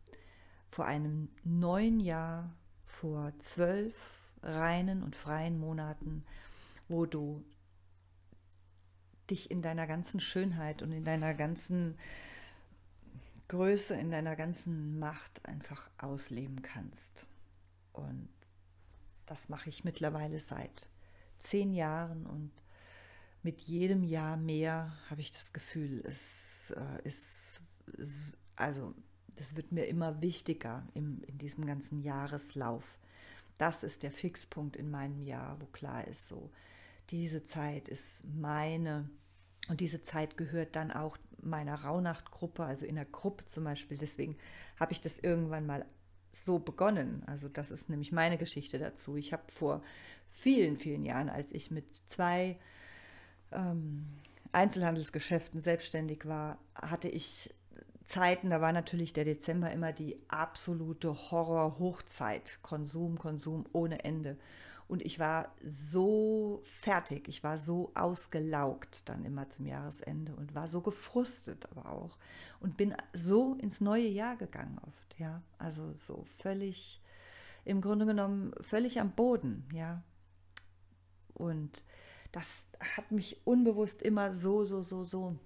vor 0.71 0.87
einem 0.87 1.29
neuen 1.45 2.01
Jahr, 2.01 2.55
vor 2.85 3.33
zwölf 3.39 3.95
reinen 4.43 5.03
und 5.03 5.17
freien 5.17 5.59
Monaten, 5.59 6.25
wo 6.89 7.07
du 7.07 7.45
dich 9.33 9.51
in 9.51 9.63
deiner 9.63 9.87
ganzen 9.87 10.21
Schönheit 10.21 10.83
und 10.83 10.93
in 10.93 11.05
deiner 11.05 11.33
ganzen 11.33 11.97
Größe, 13.49 13.95
in 13.95 14.11
deiner 14.11 14.37
ganzen 14.37 14.99
Macht 14.99 15.45
einfach 15.47 15.91
ausleben 15.97 16.61
kannst. 16.61 17.27
Und 17.93 18.29
das 19.25 19.49
mache 19.49 19.71
ich 19.71 19.85
mittlerweile 19.85 20.39
seit 20.39 20.91
zehn 21.39 21.73
Jahren 21.73 22.27
und 22.27 22.51
mit 23.43 23.61
jedem 23.63 24.05
Jahr 24.05 24.37
mehr 24.37 24.93
habe 25.09 25.23
ich 25.23 25.33
das 25.33 25.53
Gefühl, 25.53 26.05
es 26.07 26.73
äh, 26.77 27.09
ist, 27.09 27.61
also 28.55 28.95
das 29.37 29.57
wird 29.57 29.73
mir 29.73 29.87
immer 29.87 30.21
wichtiger 30.21 30.87
im, 30.95 31.23
in 31.27 31.39
diesem 31.39 31.65
ganzen 31.67 32.03
Jahreslauf. 32.03 32.99
Das 33.59 33.83
ist 33.83 34.03
der 34.03 34.13
Fixpunkt 34.13 34.77
in 34.77 34.91
meinem 34.91 35.23
Jahr, 35.23 35.59
wo 35.61 35.67
klar 35.67 36.07
ist, 36.07 36.29
so, 36.29 36.51
diese 37.11 37.45
Zeit 37.45 37.89
ist 37.89 38.25
meine 38.25 39.09
und 39.69 39.81
diese 39.81 40.03
Zeit 40.03 40.37
gehört 40.37 40.77
dann 40.77 40.91
auch 40.91 41.17
meiner 41.41 41.83
Rauhnachtgruppe, 41.83 42.65
also 42.65 42.87
in 42.87 42.97
der 42.97 43.05
Gruppe 43.05 43.47
zum 43.47 43.65
Beispiel. 43.65 43.99
Deswegen 43.99 44.37
habe 44.79 44.93
ich 44.93 45.01
das 45.01 45.19
irgendwann 45.19 45.67
mal 45.67 45.85
so 46.33 46.59
begonnen. 46.59 47.23
Also 47.27 47.49
das 47.49 47.71
ist 47.71 47.89
nämlich 47.89 48.13
meine 48.13 48.39
Geschichte 48.39 48.79
dazu. 48.79 49.17
Ich 49.17 49.33
habe 49.33 49.43
vor 49.53 49.83
vielen, 50.31 50.79
vielen 50.79 51.05
Jahren, 51.05 51.29
als 51.29 51.53
ich 51.53 51.71
mit 51.71 51.95
zwei 51.95 52.59
ähm, 53.53 54.07
Einzelhandelsgeschäften 54.53 55.61
selbstständig 55.61 56.27
war, 56.27 56.59
hatte 56.75 57.09
ich 57.09 57.53
Zeiten, 58.07 58.51
da 58.51 58.61
war 58.61 58.73
natürlich 58.73 59.13
der 59.13 59.25
Dezember 59.25 59.71
immer 59.71 59.93
die 59.93 60.19
absolute 60.29 61.31
Horror-Hochzeit. 61.31 62.59
Konsum, 62.63 63.19
Konsum 63.19 63.65
ohne 63.73 64.05
Ende. 64.05 64.37
Und 64.89 65.03
ich 65.03 65.19
war 65.19 65.55
so 65.65 66.63
fertig, 66.81 67.29
ich 67.29 67.43
war 67.43 67.59
so 67.59 67.93
ausgelaugt 67.95 69.09
dann 69.09 69.25
immer 69.25 69.49
zum 69.49 69.67
Jahresende 69.67 70.35
und 70.35 70.55
war 70.55 70.69
so 70.69 70.81
gefrustet 70.81 71.67
aber 71.71 71.91
auch 71.91 72.19
und 72.61 72.77
bin 72.77 72.95
so 73.13 73.55
ins 73.55 73.81
neue 73.81 74.09
Jahr 74.09 74.37
gegangen 74.37 74.79
oft, 74.87 75.19
ja. 75.19 75.43
Also 75.59 75.93
so 75.97 76.27
völlig, 76.39 77.01
im 77.65 77.81
Grunde 77.81 78.07
genommen 78.07 78.53
völlig 78.61 79.01
am 79.01 79.13
Boden, 79.13 79.65
ja. 79.73 80.03
Und 81.35 81.85
das 82.31 82.67
hat 82.97 83.11
mich 83.11 83.41
unbewusst 83.45 84.03
immer 84.03 84.33
so, 84.33 84.65
so, 84.65 84.83
so, 84.83 85.05
so 85.05 85.37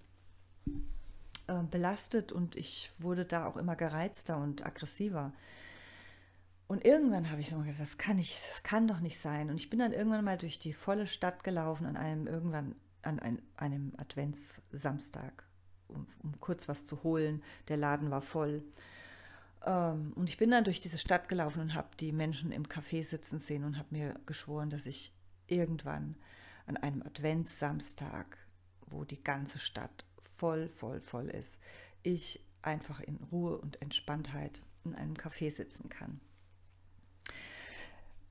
äh, 1.49 1.62
belastet 1.71 2.33
und 2.33 2.57
ich 2.57 2.93
wurde 2.99 3.25
da 3.25 3.47
auch 3.47 3.57
immer 3.57 3.76
gereizter 3.76 4.37
und 4.37 4.66
aggressiver. 4.66 5.33
Und 6.68 6.85
irgendwann 6.85 7.30
habe 7.30 7.40
ich 7.40 7.50
so 7.50 7.58
gedacht, 7.58 7.80
das 7.80 7.96
kann 7.96 8.16
nicht, 8.16 8.37
das 8.50 8.62
kann 8.62 8.88
doch 8.88 9.00
nicht 9.00 9.20
sein. 9.20 9.50
Und 9.50 9.56
ich 9.56 9.70
bin 9.70 9.78
dann 9.78 9.92
irgendwann 9.92 10.25
mal 10.25 10.38
durch 10.38 10.58
die 10.58 10.73
volle 10.73 11.06
Stadt 11.06 11.44
gelaufen 11.44 11.87
an 11.87 11.96
einem 11.96 12.26
irgendwann 12.26 12.75
an 13.02 13.20
ein, 13.20 13.40
einem 13.56 13.92
Adventssamstag, 13.99 15.44
um, 15.88 16.06
um, 16.23 16.40
kurz 16.40 16.68
was 16.68 16.85
zu 16.85 17.04
holen. 17.04 17.42
Der 17.68 17.76
Laden 17.76 18.11
war 18.11 18.20
voll. 18.20 18.64
Ähm, 19.64 20.12
und 20.16 20.28
ich 20.28 20.38
bin 20.38 20.50
dann 20.50 20.64
durch 20.64 20.80
diese 20.80 20.99
Stadt 20.99 21.28
gelaufen 21.28 21.61
und 21.61 21.75
habe 21.75 21.88
die 22.00 22.11
Menschen 22.11 22.50
im 22.50 22.64
Café 22.64 23.04
sitzen 23.04 23.38
sehen 23.38 23.62
und 23.62 23.78
habe 23.78 23.88
mir 23.90 24.18
geschworen, 24.26 24.70
dass 24.70 24.87
ich 24.87 25.12
irgendwann 25.46 26.16
an 26.66 26.76
einem 26.76 27.02
Adventssamstag, 27.02 28.38
wo 28.87 29.04
die 29.04 29.23
ganze 29.23 29.61
Stadt 29.61 30.04
voll, 30.37 30.68
voll, 30.68 31.00
voll 31.00 31.28
ist, 31.28 31.61
ich 32.02 32.40
einfach 32.62 32.99
in 33.00 33.16
Ruhe 33.30 33.56
und 33.56 33.80
Entspanntheit 33.80 34.62
in 34.85 34.96
einem 34.96 35.14
Café 35.14 35.52
sitzen 35.52 35.88
kann. 35.88 36.20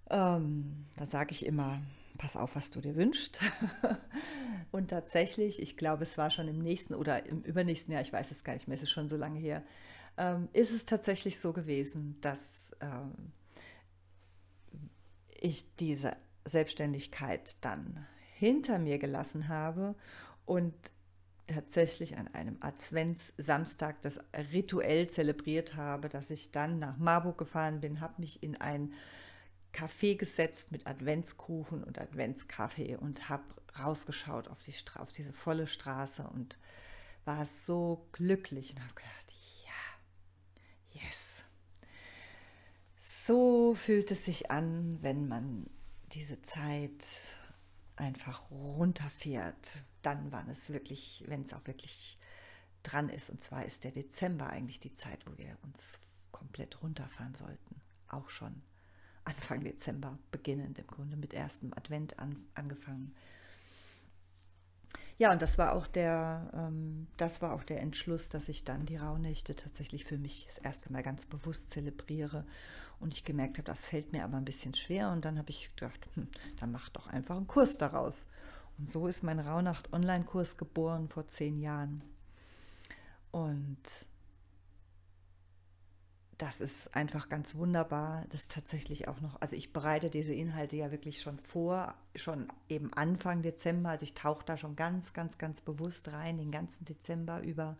Ähm, 0.10 0.86
da 0.98 1.08
sage 1.08 1.32
ich 1.32 1.46
immer, 1.46 1.82
pass 2.18 2.36
auf, 2.36 2.56
was 2.56 2.72
du 2.72 2.82
dir 2.82 2.96
wünschst. 2.96 3.40
und 4.72 4.90
tatsächlich, 4.90 5.62
ich 5.62 5.78
glaube, 5.78 6.04
es 6.04 6.18
war 6.18 6.30
schon 6.30 6.48
im 6.48 6.60
nächsten 6.60 6.94
oder 6.94 7.26
im 7.26 7.42
übernächsten 7.42 7.94
Jahr, 7.94 8.02
ich 8.02 8.14
weiß 8.14 8.32
es 8.32 8.44
gar 8.44 8.54
nicht 8.54 8.68
mehr, 8.68 8.78
es 8.78 8.84
ist 8.84 8.92
schon 8.92 9.10
so 9.10 9.18
lange 9.18 9.40
her, 9.40 9.64
ähm, 10.18 10.48
ist 10.54 10.72
es 10.72 10.86
tatsächlich 10.86 11.40
so 11.40 11.54
gewesen, 11.54 12.18
dass 12.22 12.72
ähm, 12.80 13.32
ich 15.40 15.66
diese 15.78 16.16
Selbstständigkeit 16.46 17.58
dann 17.62 18.06
hinter 18.38 18.80
mir 18.80 18.98
gelassen 18.98 19.48
habe 19.48 19.96
und 20.46 20.74
tatsächlich 21.48 22.18
an 22.18 22.28
einem 22.34 22.58
Advents-Samstag 22.60 24.02
das 24.02 24.20
rituell 24.52 25.10
zelebriert 25.10 25.76
habe, 25.76 26.10
dass 26.10 26.32
ich 26.32 26.52
dann 26.52 26.80
nach 26.80 26.98
Marburg 26.98 27.38
gefahren 27.38 27.82
bin, 27.82 28.02
habe 28.02 28.16
mich 28.20 28.42
in 28.42 28.60
ein 28.60 28.94
Café 29.76 30.16
gesetzt 30.16 30.72
mit 30.72 30.88
Adventskuchen 30.88 31.84
und 31.84 32.00
Adventskaffee 32.00 32.96
und 32.96 33.28
habe 33.28 33.44
rausgeschaut 33.78 34.48
auf, 34.48 34.64
die 34.64 34.74
auf 34.96 35.12
diese 35.12 35.34
volle 35.34 35.68
Straße 35.68 36.24
und 36.24 36.58
war 37.26 37.46
so 37.46 38.08
glücklich 38.14 38.74
und 38.74 38.82
habe 38.82 38.94
gedacht, 38.94 39.34
ja, 39.66 41.02
yes. 41.02 41.42
So 43.26 43.76
fühlt 43.76 44.12
es 44.12 44.24
sich 44.24 44.50
an, 44.50 45.00
wenn 45.02 45.28
man 45.28 45.70
diese 46.14 46.42
Zeit 46.44 47.36
einfach 47.98 48.50
runterfährt, 48.52 49.84
dann 50.04 50.32
wann 50.32 50.50
es 50.50 50.70
wirklich, 50.70 51.26
wenn 51.28 51.42
es 51.42 51.54
auch 51.54 51.66
wirklich 51.68 52.18
dran 52.84 53.10
ist. 53.10 53.30
Und 53.30 53.42
zwar 53.42 53.66
ist 53.66 53.84
der 53.84 53.92
Dezember 53.92 54.50
eigentlich 54.50 54.80
die 54.80 54.94
Zeit, 54.94 55.26
wo 55.26 55.38
wir 55.38 55.58
uns 55.64 55.98
komplett 56.32 56.82
runterfahren 56.82 57.36
sollten. 57.36 57.82
Auch 58.08 58.30
schon 58.30 58.62
Anfang 59.26 59.64
Dezember 59.64 60.18
beginnend, 60.32 60.80
im 60.80 60.88
Grunde 60.88 61.18
mit 61.18 61.34
erstem 61.34 61.74
Advent 61.76 62.20
an, 62.20 62.38
angefangen. 62.54 63.14
Ja, 65.18 65.32
und 65.32 65.42
das 65.42 65.58
war 65.58 65.74
auch 65.74 65.88
der, 65.88 66.52
ähm, 66.54 67.08
das 67.18 67.42
war 67.42 67.54
auch 67.54 67.64
der 67.64 67.82
Entschluss, 67.82 68.30
dass 68.30 68.50
ich 68.50 68.66
dann 68.66 68.86
die 68.86 68.98
Rauhnächte 68.98 69.56
tatsächlich 69.56 70.04
für 70.06 70.18
mich 70.18 70.48
das 70.48 70.58
erste 70.58 70.92
Mal 70.92 71.04
ganz 71.04 71.26
bewusst 71.26 71.72
zelebriere 71.72 72.46
und 73.00 73.14
ich 73.14 73.24
gemerkt 73.24 73.58
habe, 73.58 73.66
das 73.66 73.86
fällt 73.86 74.12
mir 74.12 74.24
aber 74.24 74.38
ein 74.38 74.46
bisschen 74.46 74.74
schwer. 74.74 75.12
Und 75.12 75.26
dann 75.26 75.38
habe 75.38 75.50
ich 75.50 75.74
gedacht, 75.76 76.08
hm, 76.16 76.28
dann 76.60 76.72
mach 76.72 76.90
doch 76.90 77.08
einfach 77.08 77.38
einen 77.38 77.48
Kurs 77.48 77.78
daraus. 77.78 78.28
Und 78.78 78.92
so 78.92 79.08
ist 79.08 79.24
mein 79.24 79.40
Rauhnacht-Online-Kurs 79.40 80.58
geboren 80.58 81.08
vor 81.08 81.28
zehn 81.28 81.60
Jahren. 81.60 82.02
Und 83.32 83.78
das 86.38 86.60
ist 86.60 86.94
einfach 86.94 87.30
ganz 87.30 87.56
wunderbar, 87.56 88.26
das 88.30 88.48
tatsächlich 88.48 89.08
auch 89.08 89.22
noch, 89.22 89.40
also 89.42 89.56
ich 89.56 89.72
bereite 89.72 90.10
diese 90.10 90.34
Inhalte 90.34 90.76
ja 90.76 90.92
wirklich 90.92 91.22
schon 91.22 91.40
vor, 91.40 91.94
schon 92.16 92.48
eben 92.68 92.92
Anfang 92.94 93.42
Dezember, 93.42 93.90
also 93.90 94.04
ich 94.04 94.14
tauche 94.14 94.46
da 94.46 94.58
schon 94.58 94.76
ganz, 94.76 95.14
ganz, 95.14 95.38
ganz 95.38 95.62
bewusst 95.62 96.12
rein, 96.12 96.38
den 96.38 96.52
ganzen 96.52 96.86
Dezember 96.86 97.42
über 97.42 97.78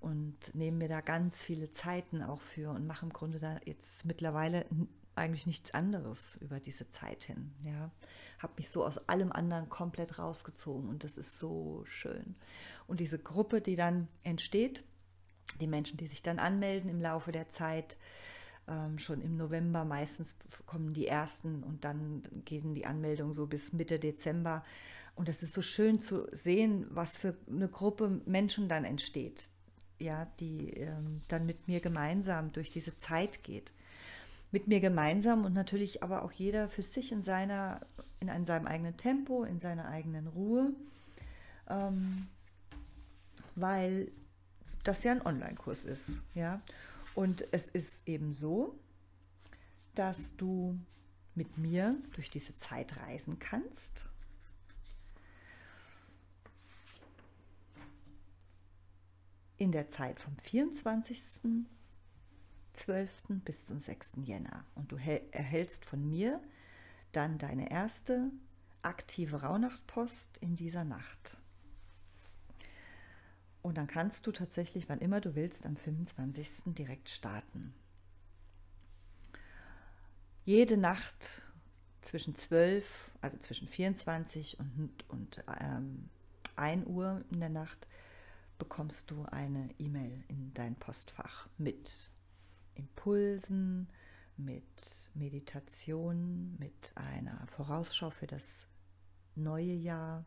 und 0.00 0.54
nehme 0.54 0.78
mir 0.78 0.88
da 0.88 1.00
ganz 1.00 1.42
viele 1.42 1.72
Zeiten 1.72 2.22
auch 2.22 2.40
für 2.40 2.70
und 2.70 2.86
mache 2.86 3.06
im 3.06 3.12
Grunde 3.12 3.38
da 3.38 3.58
jetzt 3.64 4.04
mittlerweile 4.04 4.66
eigentlich 5.16 5.46
nichts 5.46 5.72
anderes 5.72 6.36
über 6.40 6.60
diese 6.60 6.90
Zeit 6.90 7.22
hin. 7.24 7.52
Ja, 7.62 7.90
habe 8.38 8.54
mich 8.56 8.70
so 8.70 8.84
aus 8.84 9.08
allem 9.08 9.32
anderen 9.32 9.68
komplett 9.68 10.18
rausgezogen 10.18 10.88
und 10.88 11.04
das 11.04 11.18
ist 11.18 11.38
so 11.38 11.82
schön. 11.86 12.34
Und 12.86 13.00
diese 13.00 13.18
Gruppe, 13.18 13.60
die 13.60 13.76
dann 13.76 14.08
entsteht, 14.22 14.84
die 15.60 15.66
Menschen, 15.66 15.96
die 15.96 16.06
sich 16.06 16.22
dann 16.22 16.38
anmelden 16.38 16.90
im 16.90 17.00
Laufe 17.00 17.32
der 17.32 17.48
Zeit, 17.48 17.96
ähm, 18.66 18.98
schon 18.98 19.20
im 19.20 19.36
November 19.36 19.84
meistens 19.84 20.36
kommen 20.66 20.94
die 20.94 21.06
ersten 21.06 21.62
und 21.62 21.84
dann 21.84 22.22
gehen 22.44 22.74
die 22.74 22.86
Anmeldungen 22.86 23.34
so 23.34 23.46
bis 23.46 23.72
Mitte 23.72 23.98
Dezember. 23.98 24.64
Und 25.14 25.28
das 25.28 25.42
ist 25.42 25.52
so 25.52 25.62
schön 25.62 26.00
zu 26.00 26.26
sehen, 26.32 26.86
was 26.90 27.16
für 27.16 27.36
eine 27.48 27.68
Gruppe 27.68 28.20
Menschen 28.26 28.68
dann 28.68 28.84
entsteht, 28.84 29.48
ja, 29.98 30.26
die 30.40 30.70
ähm, 30.70 31.22
dann 31.28 31.46
mit 31.46 31.68
mir 31.68 31.80
gemeinsam 31.80 32.52
durch 32.52 32.70
diese 32.70 32.96
Zeit 32.96 33.44
geht. 33.44 33.72
Mit 34.50 34.66
mir 34.66 34.80
gemeinsam 34.80 35.44
und 35.44 35.52
natürlich 35.52 36.02
aber 36.02 36.22
auch 36.22 36.32
jeder 36.32 36.68
für 36.68 36.82
sich 36.82 37.12
in 37.12 37.22
seiner, 37.22 37.80
in, 38.20 38.28
in 38.28 38.46
seinem 38.46 38.66
eigenen 38.66 38.96
Tempo, 38.96 39.44
in 39.44 39.58
seiner 39.58 39.88
eigenen 39.88 40.26
Ruhe, 40.28 40.72
ähm, 41.68 42.28
weil 43.56 44.10
das 44.84 45.04
ja 45.04 45.12
ein 45.12 45.26
Online-Kurs 45.26 45.84
ist, 45.84 46.10
ja. 46.34 46.60
Und 47.14 47.46
es 47.52 47.68
ist 47.68 48.06
eben 48.06 48.32
so, 48.32 48.78
dass 49.94 50.36
du 50.36 50.78
mit 51.34 51.58
mir 51.58 51.96
durch 52.14 52.30
diese 52.30 52.56
Zeit 52.56 52.96
reisen 52.96 53.38
kannst 53.38 54.08
in 59.56 59.72
der 59.72 59.88
Zeit 59.88 60.20
vom 60.20 60.34
24.12. 60.46 61.66
bis 63.44 63.66
zum 63.66 63.78
6. 63.78 64.12
Jänner. 64.22 64.64
Und 64.74 64.92
du 64.92 64.96
erhältst 64.96 65.84
von 65.84 66.08
mir 66.08 66.40
dann 67.12 67.38
deine 67.38 67.70
erste 67.70 68.30
aktive 68.82 69.42
Rauhnachtpost 69.42 70.38
in 70.38 70.56
dieser 70.56 70.84
Nacht. 70.84 71.38
Und 73.64 73.78
dann 73.78 73.86
kannst 73.86 74.26
du 74.26 74.30
tatsächlich, 74.30 74.90
wann 74.90 74.98
immer 74.98 75.22
du 75.22 75.34
willst, 75.34 75.64
am 75.64 75.74
25. 75.74 76.74
direkt 76.74 77.08
starten. 77.08 77.72
Jede 80.44 80.76
Nacht 80.76 81.40
zwischen 82.02 82.36
12, 82.36 83.12
also 83.22 83.38
zwischen 83.38 83.66
24 83.66 84.60
und, 84.60 85.08
und 85.08 85.44
ähm, 85.62 86.10
1 86.56 86.86
Uhr 86.86 87.24
in 87.32 87.40
der 87.40 87.48
Nacht, 87.48 87.88
bekommst 88.58 89.10
du 89.10 89.24
eine 89.24 89.70
E-Mail 89.78 90.22
in 90.28 90.52
dein 90.52 90.76
Postfach 90.76 91.48
mit 91.56 92.10
Impulsen, 92.74 93.88
mit 94.36 95.10
Meditation, 95.14 96.54
mit 96.58 96.92
einer 96.96 97.46
Vorausschau 97.46 98.10
für 98.10 98.26
das 98.26 98.66
neue 99.34 99.72
Jahr, 99.72 100.26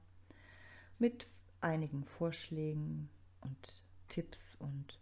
mit 0.97 1.27
einigen 1.61 2.03
Vorschlägen 2.03 3.11
und 3.47 3.83
Tipps 4.09 4.55
und 4.59 4.99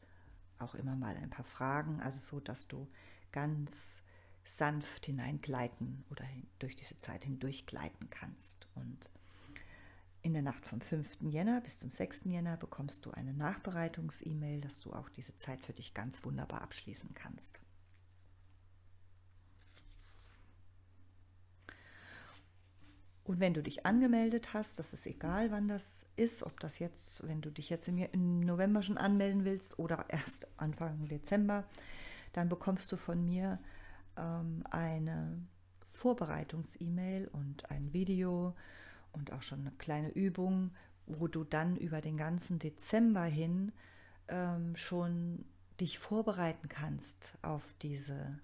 auch 0.59 0.75
immer 0.75 0.95
mal 0.95 1.15
ein 1.17 1.29
paar 1.29 1.45
Fragen, 1.45 1.99
also 2.01 2.19
so, 2.19 2.39
dass 2.39 2.67
du 2.67 2.87
ganz 3.31 4.01
sanft 4.45 5.07
hineingleiten 5.07 6.05
oder 6.09 6.25
durch 6.59 6.75
diese 6.75 6.97
Zeit 6.99 7.25
hindurch 7.25 7.65
gleiten 7.65 8.09
kannst. 8.09 8.67
Und 8.75 9.09
in 10.21 10.33
der 10.33 10.41
Nacht 10.41 10.65
vom 10.65 10.81
5. 10.81 11.21
Jänner 11.21 11.61
bis 11.61 11.79
zum 11.79 11.91
6. 11.91 12.21
Jänner 12.25 12.57
bekommst 12.57 13.05
du 13.05 13.11
eine 13.11 13.33
Nachbereitungs-E-Mail, 13.33 14.61
dass 14.61 14.79
du 14.79 14.93
auch 14.93 15.09
diese 15.09 15.35
Zeit 15.35 15.61
für 15.61 15.73
dich 15.73 15.93
ganz 15.93 16.23
wunderbar 16.23 16.61
abschließen 16.61 17.13
kannst. 17.13 17.61
Und 23.25 23.39
wenn 23.39 23.55
du 23.55 23.63
dich 23.63 23.87
angemeldet 23.87 24.53
hast, 24.53 24.77
das 24.77 24.93
ist 24.93 25.07
egal, 25.07 25.49
wann 25.49 25.67
das 25.67 26.05
ist, 26.15 26.43
ob 26.43 26.59
das 26.59 26.77
jetzt, 26.77 27.27
wenn 27.27 27.41
du 27.41 27.49
dich 27.49 27.71
jetzt 27.71 27.87
im 27.87 28.39
November 28.39 28.83
schon 28.83 28.99
anmelden 28.99 29.45
willst 29.45 29.79
oder 29.79 30.05
erst 30.09 30.47
Anfang 30.57 31.07
Dezember, 31.07 31.65
dann 32.33 32.49
bekommst 32.49 32.91
du 32.91 32.97
von 32.97 33.25
mir 33.25 33.59
ähm, 34.15 34.63
eine 34.69 35.41
Vorbereitungs-E-Mail 35.87 37.27
und 37.29 37.71
ein 37.71 37.93
Video 37.93 38.55
und 39.11 39.33
auch 39.33 39.41
schon 39.41 39.61
eine 39.61 39.71
kleine 39.71 40.09
Übung, 40.09 40.71
wo 41.07 41.27
du 41.27 41.43
dann 41.43 41.77
über 41.77 42.01
den 42.01 42.17
ganzen 42.17 42.59
Dezember 42.59 43.23
hin 43.23 43.71
ähm, 44.27 44.75
schon 44.75 45.45
dich 45.79 45.97
vorbereiten 45.97 46.69
kannst 46.69 47.37
auf 47.41 47.63
diese 47.81 48.37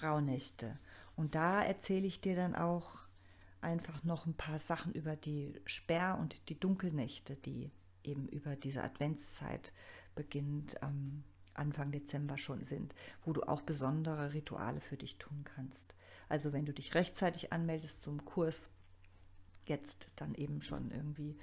Rauhnächte. 0.00 0.78
Und 1.16 1.34
da 1.34 1.62
erzähle 1.62 2.06
ich 2.06 2.20
dir 2.20 2.36
dann 2.36 2.54
auch 2.54 3.00
einfach 3.62 4.04
noch 4.04 4.26
ein 4.26 4.34
paar 4.34 4.58
Sachen 4.58 4.92
über 4.92 5.16
die 5.16 5.60
Sperr- 5.66 6.18
und 6.18 6.48
die 6.48 6.58
Dunkelnächte, 6.58 7.36
die 7.36 7.70
eben 8.04 8.28
über 8.28 8.56
diese 8.56 8.82
Adventszeit 8.82 9.72
beginnt 10.14 10.82
am 10.82 11.24
Anfang 11.54 11.92
Dezember 11.92 12.38
schon 12.38 12.64
sind, 12.64 12.94
wo 13.24 13.32
du 13.32 13.42
auch 13.42 13.62
besondere 13.62 14.32
Rituale 14.32 14.80
für 14.80 14.96
dich 14.96 15.18
tun 15.18 15.44
kannst. 15.44 15.94
Also 16.28 16.52
wenn 16.52 16.64
du 16.64 16.72
dich 16.72 16.94
rechtzeitig 16.94 17.52
anmeldest 17.52 18.00
zum 18.00 18.24
Kurs, 18.24 18.70
jetzt 19.66 20.08
dann 20.16 20.34
eben 20.34 20.62
schon 20.62 20.90
irgendwie, 20.90 21.36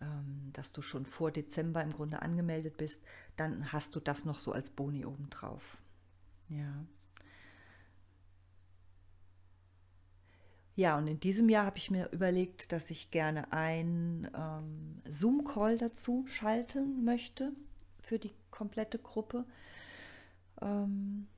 ähm, 0.00 0.50
dass 0.52 0.72
du 0.72 0.82
schon 0.82 1.06
vor 1.06 1.30
Dezember 1.30 1.82
im 1.82 1.92
Grunde 1.92 2.22
angemeldet 2.22 2.76
bist, 2.76 3.00
dann 3.36 3.72
hast 3.72 3.94
du 3.94 4.00
das 4.00 4.24
noch 4.24 4.38
so 4.38 4.52
als 4.52 4.70
Boni 4.70 5.04
obendrauf. 5.04 5.76
Ja. 6.48 6.86
Ja, 10.76 10.98
und 10.98 11.06
in 11.08 11.18
diesem 11.18 11.48
Jahr 11.48 11.64
habe 11.64 11.78
ich 11.78 11.90
mir 11.90 12.10
überlegt, 12.12 12.70
dass 12.70 12.90
ich 12.90 13.10
gerne 13.10 13.50
ein 13.50 14.30
ähm, 14.36 15.00
Zoom-Call 15.10 15.78
dazu 15.78 16.26
schalten 16.26 17.02
möchte 17.02 17.52
für 18.00 18.18
die 18.18 18.32
komplette 18.50 18.98
Gruppe. 18.98 19.46
Ähm, 20.60 21.28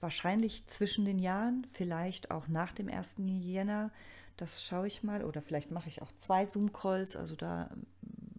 wahrscheinlich 0.00 0.66
zwischen 0.66 1.06
den 1.06 1.18
Jahren, 1.18 1.66
vielleicht 1.72 2.30
auch 2.30 2.48
nach 2.48 2.72
dem 2.72 2.88
1. 2.88 3.16
Jänner. 3.40 3.90
Das 4.36 4.62
schaue 4.62 4.86
ich 4.86 5.02
mal. 5.02 5.24
Oder 5.24 5.40
vielleicht 5.40 5.70
mache 5.70 5.88
ich 5.88 6.02
auch 6.02 6.12
zwei 6.18 6.46
Zoom-Calls. 6.46 7.16
Also 7.16 7.34
da 7.34 7.70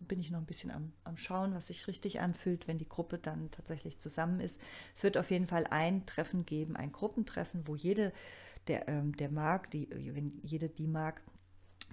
bin 0.09 0.19
ich 0.19 0.29
noch 0.29 0.39
ein 0.39 0.45
bisschen 0.45 0.71
am, 0.71 0.91
am 1.05 1.15
Schauen, 1.15 1.55
was 1.55 1.67
sich 1.67 1.87
richtig 1.87 2.19
anfühlt, 2.19 2.67
wenn 2.67 2.77
die 2.77 2.89
Gruppe 2.89 3.17
dann 3.17 3.49
tatsächlich 3.51 3.99
zusammen 3.99 4.41
ist. 4.41 4.59
Es 4.97 5.03
wird 5.03 5.17
auf 5.17 5.31
jeden 5.31 5.47
Fall 5.47 5.65
ein 5.69 6.05
Treffen 6.05 6.45
geben, 6.45 6.75
ein 6.75 6.91
Gruppentreffen, 6.91 7.65
wo 7.65 7.75
jede 7.75 8.11
der, 8.67 8.89
ähm, 8.89 9.15
der 9.15 9.29
mag, 9.29 9.71
die, 9.71 9.89
wenn 9.89 10.37
jede 10.43 10.67
die 10.67 10.87
mag, 10.87 11.21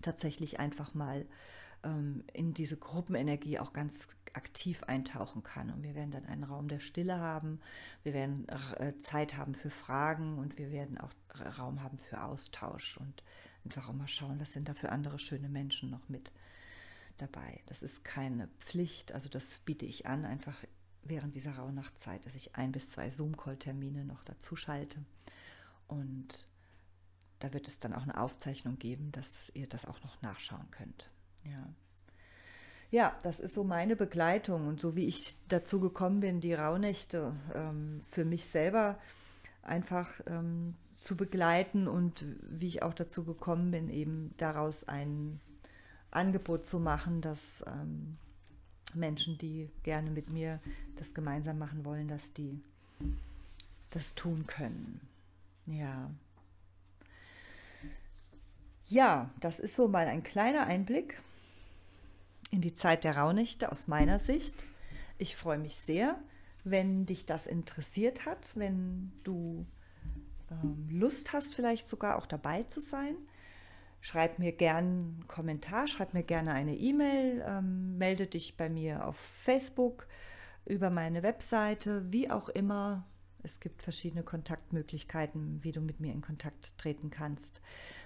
tatsächlich 0.03 0.59
einfach 0.59 0.95
mal 0.95 1.27
ähm, 1.85 2.25
in 2.33 2.55
diese 2.55 2.77
Gruppenenergie 2.77 3.61
auch 3.61 3.73
ganz 3.73 4.09
aktiv 4.33 4.83
eintauchen 4.85 5.43
kann. 5.43 5.71
Und 5.71 5.83
wir 5.83 5.95
werden 5.95 6.11
dann 6.11 6.27
einen 6.27 6.45
Raum 6.45 6.69
der 6.69 6.81
Stille 6.81 7.19
haben, 7.19 7.61
wir 8.03 8.13
werden 8.13 8.47
äh, 8.49 8.99
Zeit 8.99 9.37
haben 9.37 9.55
für 9.55 9.71
Fragen 9.71 10.39
und 10.39 10.59
wir 10.59 10.71
werden 10.73 10.99
auch 10.99 11.13
Raum 11.59 11.83
haben 11.83 11.99
für 11.99 12.23
Austausch 12.23 12.99
und 12.99 13.23
einfach 13.65 13.89
auch 13.89 13.95
mal 13.95 14.09
schauen, 14.09 14.41
was 14.41 14.53
sind 14.53 14.69
da 14.69 14.75
für 14.75 14.91
andere 14.91 15.19
schöne 15.19 15.49
Menschen 15.49 15.91
noch 15.91 16.09
mit 16.09 16.33
dabei. 17.17 17.61
Das 17.67 17.83
ist 17.83 18.05
keine 18.05 18.49
Pflicht, 18.61 19.13
also 19.13 19.29
das 19.29 19.59
biete 19.65 19.87
ich 19.87 20.07
an, 20.07 20.25
einfach 20.25 20.65
während 21.03 21.35
dieser 21.35 21.53
Rauhnachtzeit, 21.53 22.27
dass 22.27 22.35
ich 22.35 22.57
ein 22.57 22.73
bis 22.73 22.89
zwei 22.89 23.11
Zoom-Call-Termine 23.11 24.05
noch 24.05 24.25
dazu 24.25 24.57
schalte. 24.57 25.05
Und 25.87 26.47
da 27.39 27.53
wird 27.53 27.69
es 27.69 27.79
dann 27.79 27.93
auch 27.93 28.03
eine 28.03 28.21
Aufzeichnung 28.21 28.79
geben, 28.79 29.13
dass 29.13 29.51
ihr 29.55 29.69
das 29.69 29.85
auch 29.85 30.03
noch 30.03 30.21
nachschauen 30.23 30.71
könnt. 30.71 31.11
Ja. 31.45 31.69
Ja, 32.91 33.19
das 33.23 33.41
ist 33.41 33.55
so 33.55 33.65
meine 33.65 33.97
Begleitung 33.97 34.69
und 34.69 34.81
so 34.81 34.95
wie 34.97 35.07
ich 35.07 35.37
dazu 35.49 35.81
gekommen 35.81 36.21
bin, 36.21 36.41
die 36.41 36.55
Rauhnächte 36.55 37.35
ähm, 37.55 38.03
für 38.09 38.25
mich 38.25 38.47
selber 38.47 38.99
einfach 39.63 40.21
ähm, 40.27 40.77
zu 41.01 41.17
begleiten 41.17 41.89
und 41.89 42.25
wie 42.43 42.69
ich 42.69 42.83
auch 42.83 42.95
dazu 42.95 43.25
gekommen 43.25 43.73
bin, 43.73 43.89
eben 43.89 44.35
daraus 44.37 44.85
ein 44.85 45.41
Angebot 46.17 46.67
zu 46.67 46.81
machen, 46.81 47.21
dass 47.21 47.65
ähm, 47.67 48.17
Menschen, 48.95 49.39
die 49.39 49.71
gerne 49.83 50.11
mit 50.11 50.31
mir 50.31 50.61
das 50.97 51.15
gemeinsam 51.15 51.59
machen 51.59 51.85
wollen, 51.85 52.09
dass 52.09 52.33
die 52.33 52.61
das 53.91 54.15
tun 54.15 54.47
können. 54.47 55.01
Ja. 55.67 56.11
Ja, 58.87 59.31
das 59.41 59.59
ist 59.59 59.75
so 59.75 59.89
mal 59.89 60.07
ein 60.07 60.23
kleiner 60.23 60.67
Einblick 60.67 61.21
in 62.51 62.61
die 62.61 62.75
Zeit 62.75 63.05
der 63.05 63.17
Rauhnächte 63.17 63.71
aus 63.71 63.89
meiner 63.89 64.21
Sicht. 64.21 64.55
Ich 65.19 65.37
freue 65.37 65.59
mich 65.59 65.77
sehr, 65.77 66.19
wenn 66.63 67.07
dich 67.07 67.27
das 67.27 67.47
interessiert 67.47 68.27
hat, 68.27 68.53
wenn 68.55 69.13
du 69.25 69.67
ähm, 70.51 70.89
Lust 70.91 71.33
hast, 71.33 71.55
vielleicht 71.55 71.89
sogar 71.89 72.17
auch 72.17 72.27
dabei 72.27 72.63
zu 72.65 72.81
sein. 72.81 73.17
Schreib 74.07 74.39
mir 74.39 74.53
gerne 74.53 74.89
einen 74.89 75.25
Kommentar, 75.27 75.89
schreib 75.89 76.15
mir 76.15 76.23
gerne 76.23 76.53
eine 76.53 76.77
E-Mail, 76.77 77.45
ähm, 77.45 77.99
melde 77.99 78.29
dich 78.29 78.57
bei 78.57 78.69
mir 78.69 79.05
auf 79.05 79.17
Facebook, 79.43 80.07
über 80.65 80.91
meine 80.91 81.25
Webseite, 81.25 82.05
wie 82.13 82.31
auch 82.31 82.49
immer. 82.49 83.05
Es 83.43 83.59
gibt 83.59 83.83
verschiedene 83.83 84.23
Kontaktmöglichkeiten, 84.23 85.59
wie 85.65 85.73
du 85.73 85.81
mit 85.81 85.99
mir 85.99 86.13
in 86.13 86.21
Kontakt 86.21 86.79
treten 86.79 87.11
kannst. 87.11 87.61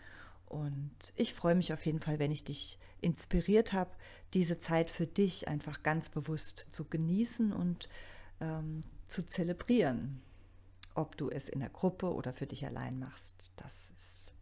Und 0.50 0.90
ich 1.14 1.32
freue 1.32 1.54
mich 1.54 1.72
auf 1.72 1.86
jeden 1.86 2.00
Fall, 2.00 2.18
wenn 2.18 2.32
ich 2.32 2.42
dich 2.42 2.76
inspiriert 3.00 3.72
habe, 3.72 3.92
diese 4.34 4.58
Zeit 4.58 4.90
für 4.90 5.06
dich 5.06 5.46
einfach 5.46 5.84
ganz 5.84 6.08
bewusst 6.08 6.66
zu 6.72 6.84
genießen 6.84 7.52
und 7.52 7.88
ähm, 8.40 8.80
zu 9.06 9.24
zelebrieren. 9.24 10.20
Ob 10.96 11.16
du 11.16 11.30
es 11.30 11.48
in 11.48 11.60
der 11.60 11.68
Gruppe 11.68 12.12
oder 12.12 12.32
für 12.32 12.48
dich 12.48 12.66
allein 12.66 12.98
machst, 12.98 13.52
das 13.56 13.92
ist 13.96 14.34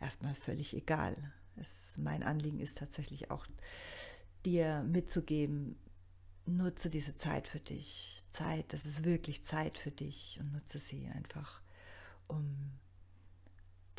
erstmal 0.00 0.34
völlig 0.34 0.74
egal. 0.74 1.16
Es, 1.54 1.96
mein 1.96 2.24
Anliegen 2.24 2.58
ist 2.58 2.78
tatsächlich 2.78 3.30
auch 3.30 3.46
dir 4.44 4.82
mitzugeben, 4.82 5.78
nutze 6.44 6.90
diese 6.90 7.14
Zeit 7.14 7.46
für 7.46 7.60
dich. 7.60 8.24
Zeit, 8.32 8.72
das 8.72 8.84
ist 8.84 9.04
wirklich 9.04 9.44
Zeit 9.44 9.78
für 9.78 9.92
dich 9.92 10.38
und 10.40 10.50
nutze 10.50 10.80
sie 10.80 11.06
einfach, 11.06 11.62
um 12.26 12.72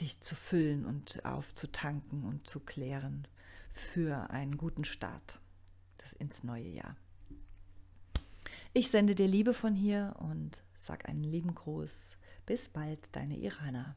dich 0.02 0.20
zu 0.22 0.36
füllen 0.36 0.86
und 0.86 1.24
aufzutanken 1.26 2.24
und 2.24 2.48
zu 2.48 2.60
klären 2.60 3.28
für 3.72 4.30
einen 4.30 4.58
guten 4.58 4.84
Start 4.84 5.40
ins 6.22 6.44
neue 6.44 6.68
Jahr. 6.68 6.96
Ich 8.74 8.90
sende 8.90 9.16
dir 9.16 9.28
Liebe 9.28 9.54
von 9.54 9.76
hier 9.76 10.16
und 10.20 10.62
sag 10.78 11.10
einen 11.10 11.24
lieben 11.24 11.56
Gruß. 11.56 12.16
Bis 12.46 12.70
bald, 12.70 13.00
deine 13.14 13.38
Irana. 13.38 13.96